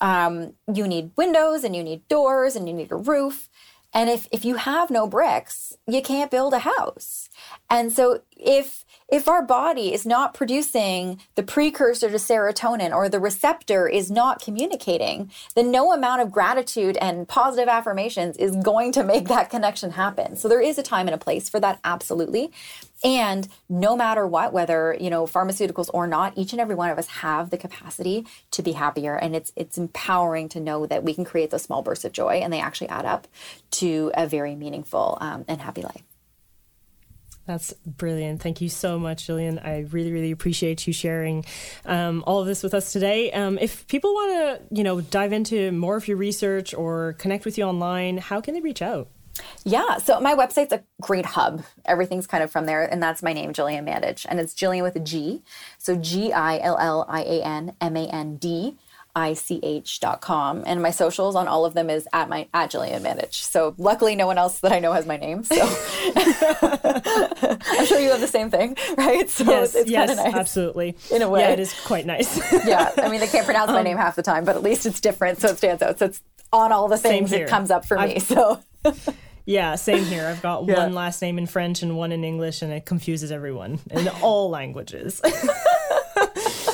[0.00, 3.48] Um, you need windows and you need doors and you need a roof.
[3.94, 7.28] And if if you have no bricks, you can't build a house.
[7.70, 13.20] And so if if our body is not producing the precursor to serotonin or the
[13.20, 19.04] receptor is not communicating, then no amount of gratitude and positive affirmations is going to
[19.04, 20.34] make that connection happen.
[20.34, 22.52] So there is a time and a place for that absolutely.
[23.04, 26.98] And no matter what, whether, you know, pharmaceuticals or not, each and every one of
[26.98, 29.16] us have the capacity to be happier.
[29.16, 32.36] And it's it's empowering to know that we can create those small bursts of joy
[32.36, 33.28] and they actually add up
[33.72, 36.02] to a very meaningful um, and happy life.
[37.46, 38.40] That's brilliant.
[38.40, 39.58] Thank you so much, Gillian.
[39.58, 41.44] I really, really appreciate you sharing
[41.84, 43.32] um, all of this with us today.
[43.32, 47.44] Um, if people want to, you know, dive into more of your research or connect
[47.44, 49.08] with you online, how can they reach out?
[49.64, 51.64] Yeah, so my website's a great hub.
[51.84, 54.94] Everything's kind of from there, and that's my name, Gillian Mandich, and it's Gillian with
[54.94, 55.42] a G.
[55.78, 58.76] So G I L L I A N M A N D
[59.14, 62.48] I C H dot com, and my socials on all of them is at my
[62.54, 63.34] at Gillian Mandich.
[63.34, 65.44] So luckily, no one else that I know has my name.
[65.44, 65.54] So
[66.72, 69.28] I'm sure you have the same thing, right?
[69.28, 70.34] So Yes, it's, it's yes, nice.
[70.34, 70.96] absolutely.
[71.10, 71.40] In a way.
[71.40, 72.36] yeah, it is quite nice.
[72.66, 74.86] yeah, I mean they can't pronounce Um, my name half the time, but at least
[74.86, 75.98] it's different, so it stands out.
[75.98, 76.20] So it's
[76.52, 78.02] on all the Same things it comes up for me.
[78.16, 78.60] I've- So
[79.46, 80.26] yeah, same here.
[80.26, 80.78] I've got Yeah.
[80.78, 84.50] one last name in French and one in English, and it confuses everyone in all
[84.50, 85.20] languages.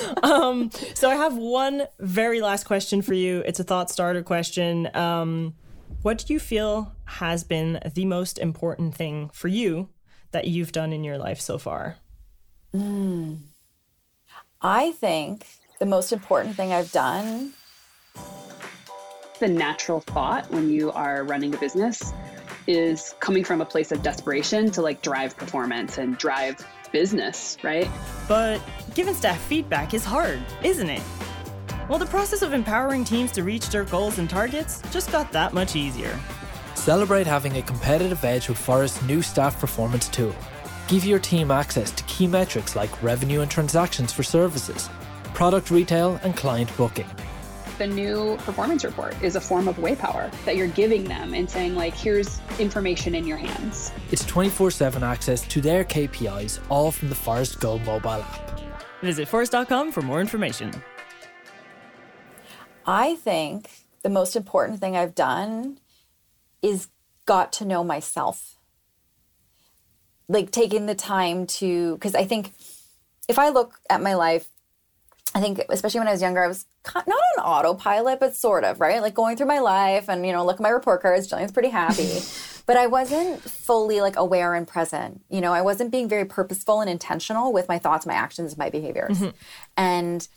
[0.22, 3.42] um, so I have one very last question for you.
[3.46, 4.88] It's a thought starter question.
[4.94, 5.54] Um,
[6.02, 9.88] what do you feel has been the most important thing for you
[10.32, 11.96] that you've done in your life so far?
[14.60, 15.46] I think
[15.78, 17.52] the most important thing I've done
[19.38, 22.12] the natural thought when you are running a business
[22.66, 26.56] is coming from a place of desperation to like drive performance and drive
[26.92, 27.88] business, right?
[28.26, 28.60] But
[28.94, 31.02] giving staff feedback is hard, isn't it?
[31.88, 35.54] Well, the process of empowering teams to reach their goals and targets just got that
[35.54, 36.18] much easier.
[36.74, 40.34] Celebrate having a competitive edge with Phorest's new staff performance tool.
[40.86, 44.88] Give your team access to key metrics like revenue and transactions for services,
[45.34, 47.06] product retail, and client booking.
[47.78, 51.48] The new performance report is a form of way power that you're giving them and
[51.48, 53.92] saying like here's information in your hands.
[54.10, 58.60] It's 24 7 access to their KPIs, all from the Phorest Go mobile app.
[59.00, 60.72] Visit phorest.com for more information.
[62.84, 63.70] I think
[64.02, 65.78] the most important thing I've done
[66.62, 66.88] is
[67.26, 68.56] got to know myself.
[70.28, 72.52] Like taking the time to, because I think
[73.28, 74.48] if I look at my life,
[75.34, 78.80] I think especially when I was younger, I was not on autopilot, but sort of,
[78.80, 79.02] right?
[79.02, 81.68] Like going through my life and, you know, look at my report cards, Gillian's pretty
[81.68, 82.20] happy.
[82.66, 85.22] but I wasn't fully like aware and present.
[85.28, 88.70] You know, I wasn't being very purposeful and intentional with my thoughts, my actions, my
[88.70, 89.18] behaviors.
[89.18, 89.36] Mm-hmm.
[89.76, 90.28] And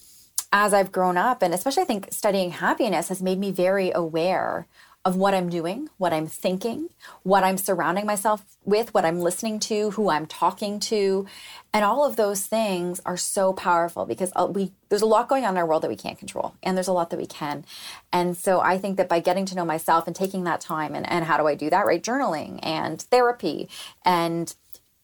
[0.52, 4.68] as I've grown up, and especially I think studying happiness has made me very aware
[5.04, 6.90] of what I'm doing, what I'm thinking,
[7.24, 11.26] what I'm surrounding myself with, what I'm listening to, who I'm talking to.
[11.74, 15.44] And all of those things are so powerful because uh, we there's a lot going
[15.44, 17.66] on in our world that we can't control and there's a lot that we can.
[18.14, 21.10] And so I think that by getting to know myself and taking that time and,
[21.10, 22.04] and how do I do that, right?
[22.04, 23.70] Journaling and therapy
[24.06, 24.54] and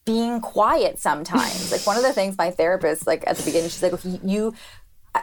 [0.05, 1.71] being quiet sometimes.
[1.71, 4.53] like one of the things my therapist, like at the beginning, she's like, you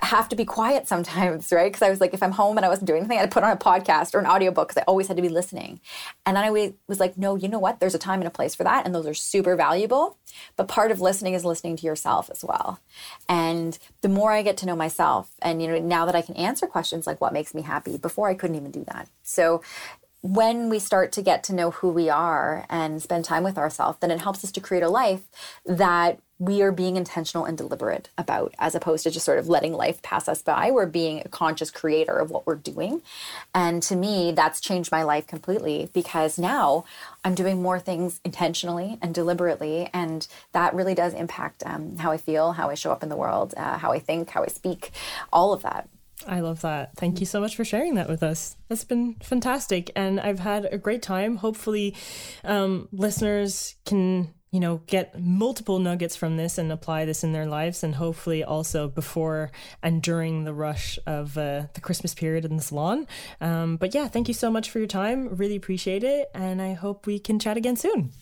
[0.02, 1.70] have to be quiet sometimes, right?
[1.70, 3.50] Because I was like, if I'm home and I wasn't doing anything, I'd put on
[3.50, 5.80] a podcast or an audiobook because I always had to be listening.
[6.26, 7.80] And then I was like, no, you know what?
[7.80, 8.86] There's a time and a place for that.
[8.86, 10.16] And those are super valuable.
[10.56, 12.80] But part of listening is listening to yourself as well.
[13.28, 16.34] And the more I get to know myself, and you know, now that I can
[16.36, 19.08] answer questions like what makes me happy, before I couldn't even do that.
[19.22, 19.62] So
[20.24, 23.98] when we start to get to know who we are and spend time with ourselves,
[24.00, 25.20] then it helps us to create a life
[25.66, 29.72] that we are being intentional and deliberate about, as opposed to just sort of letting
[29.72, 30.70] life pass us by.
[30.70, 33.02] We're being a conscious creator of what we're doing.
[33.54, 36.84] And to me, that's changed my life completely because now
[37.24, 39.90] I'm doing more things intentionally and deliberately.
[39.92, 43.16] And that really does impact um, how I feel, how I show up in the
[43.16, 44.90] world, uh, how I think, how I speak,
[45.32, 45.88] all of that.
[46.26, 46.96] I love that.
[46.96, 48.56] Thank you so much for sharing that with us.
[48.68, 49.90] That's been fantastic.
[49.94, 51.36] And I've had a great time.
[51.36, 51.96] Hopefully,
[52.44, 57.44] um, listeners can, you know, get multiple nuggets from this and apply this in their
[57.44, 57.82] lives.
[57.82, 59.50] And hopefully, also before
[59.82, 63.08] and during the rush of uh, the Christmas period in the salon.
[63.40, 65.34] Um, but yeah, thank you so much for your time.
[65.34, 66.30] Really appreciate it.
[66.34, 68.12] And I hope we can chat again soon.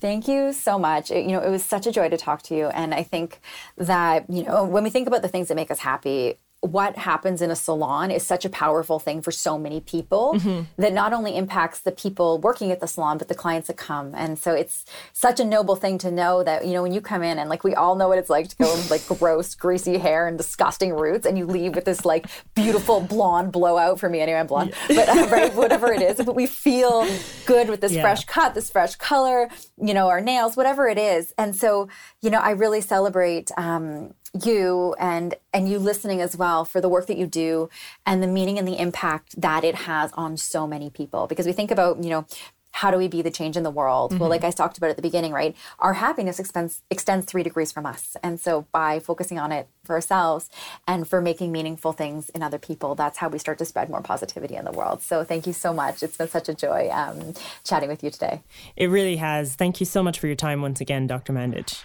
[0.00, 1.12] Thank you so much.
[1.12, 2.66] It, you know, it was such a joy to talk to you.
[2.66, 3.40] And I think
[3.76, 7.40] that, you know, when we think about the things that make us happy, what happens
[7.40, 10.62] in a salon is such a powerful thing for so many people mm-hmm.
[10.76, 14.12] that not only impacts the people working at the salon but the clients that come
[14.16, 17.22] and so it's such a noble thing to know that you know when you come
[17.22, 19.98] in and like we all know what it's like to go with like gross greasy
[19.98, 24.20] hair and disgusting roots and you leave with this like beautiful blonde blowout for me
[24.20, 25.06] anyway i'm blonde yeah.
[25.06, 27.06] but uh, right whatever it is but we feel
[27.46, 28.02] good with this yeah.
[28.02, 29.48] fresh cut this fresh color
[29.80, 31.88] you know our nails whatever it is and so
[32.20, 34.12] you know i really celebrate um
[34.44, 37.68] you and and you listening as well for the work that you do
[38.06, 41.26] and the meaning and the impact that it has on so many people.
[41.26, 42.26] Because we think about you know
[42.70, 44.10] how do we be the change in the world?
[44.10, 44.20] Mm-hmm.
[44.20, 45.56] well like i talked about at the beginning right?
[45.78, 48.16] Our happiness extends extends three degrees from us.
[48.22, 50.50] And so by focusing on it for ourselves
[50.86, 54.02] and for making meaningful things in other people that's how we start to spread more
[54.02, 55.02] positivity in the world.
[55.02, 56.02] So thank you so much.
[56.02, 58.42] It's been such a joy um, chatting with you today.
[58.76, 59.54] It really has.
[59.54, 61.82] Thank you so much for your time once again dr mandich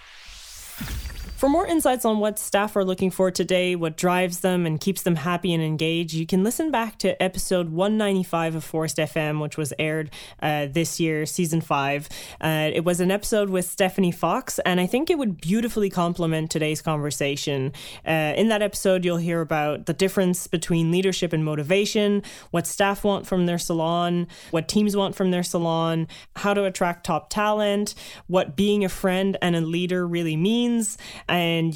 [1.44, 5.02] for more insights on what staff are looking for today, what drives them and keeps
[5.02, 9.58] them happy and engaged, you can listen back to episode 195 of Phorest FM, which
[9.58, 12.08] was aired uh, this year, season five.
[12.40, 16.50] Uh, it was an episode with Stephanie Fox, and I think it would beautifully complement
[16.50, 17.74] today's conversation.
[18.08, 22.22] Uh, in that episode, you'll hear about the difference between leadership and motivation,
[22.52, 27.04] what staff want from their salon, what teams want from their salon, how to attract
[27.04, 27.94] top talent,
[28.28, 30.96] what being a friend and a leader really means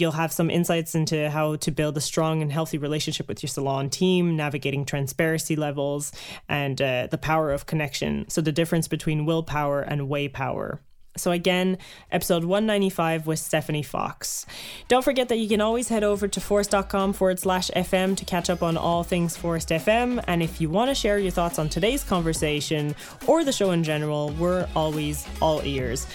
[0.01, 3.49] you'll have some insights into how to build a strong and healthy relationship with your
[3.49, 6.13] salon team, navigating transparency levels,
[6.49, 8.29] and uh, the power of connection.
[8.29, 10.81] So, the difference between willpower and way power.
[11.19, 11.79] So, again,
[12.11, 14.47] episode 195 with Stephanie Fox.
[14.89, 18.49] Don't forget that you can always head over to phorest.com forward slash FM to catch
[18.49, 20.23] up on all things Phorest FM.
[20.27, 22.95] And if you want to share your thoughts on today's conversation
[23.27, 26.07] or the show in general, we're always all ears.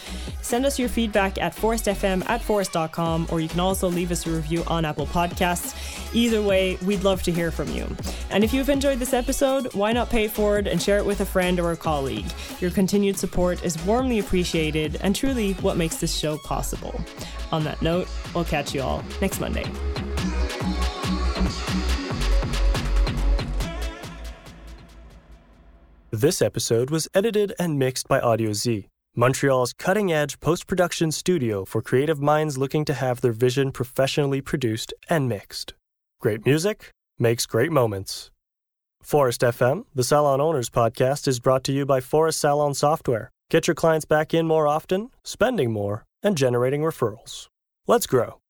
[0.41, 4.31] Send us your feedback at phorestfm at phorest.com, or you can also leave us a
[4.31, 5.75] review on Apple Podcasts.
[6.13, 7.87] Either way, we'd love to hear from you.
[8.29, 11.21] And if you've enjoyed this episode, why not pay it forward and share it with
[11.21, 12.25] a friend or a colleague?
[12.59, 16.99] Your continued support is warmly appreciated and truly what makes this show possible.
[17.51, 19.65] On that note, we'll catch you all next Monday.
[26.11, 31.65] This episode was edited and mixed by Audio Z, Montreal's cutting edge post production studio
[31.65, 35.73] for creative minds looking to have their vision professionally produced and mixed.
[36.19, 38.31] Great music makes great moments.
[39.03, 43.67] Phorest FM, the Salon Owners podcast, is brought to you by Phorest Salon Software Get
[43.67, 47.49] your clients back in more often, spending more, and generating referrals.
[47.85, 48.42] Let's grow.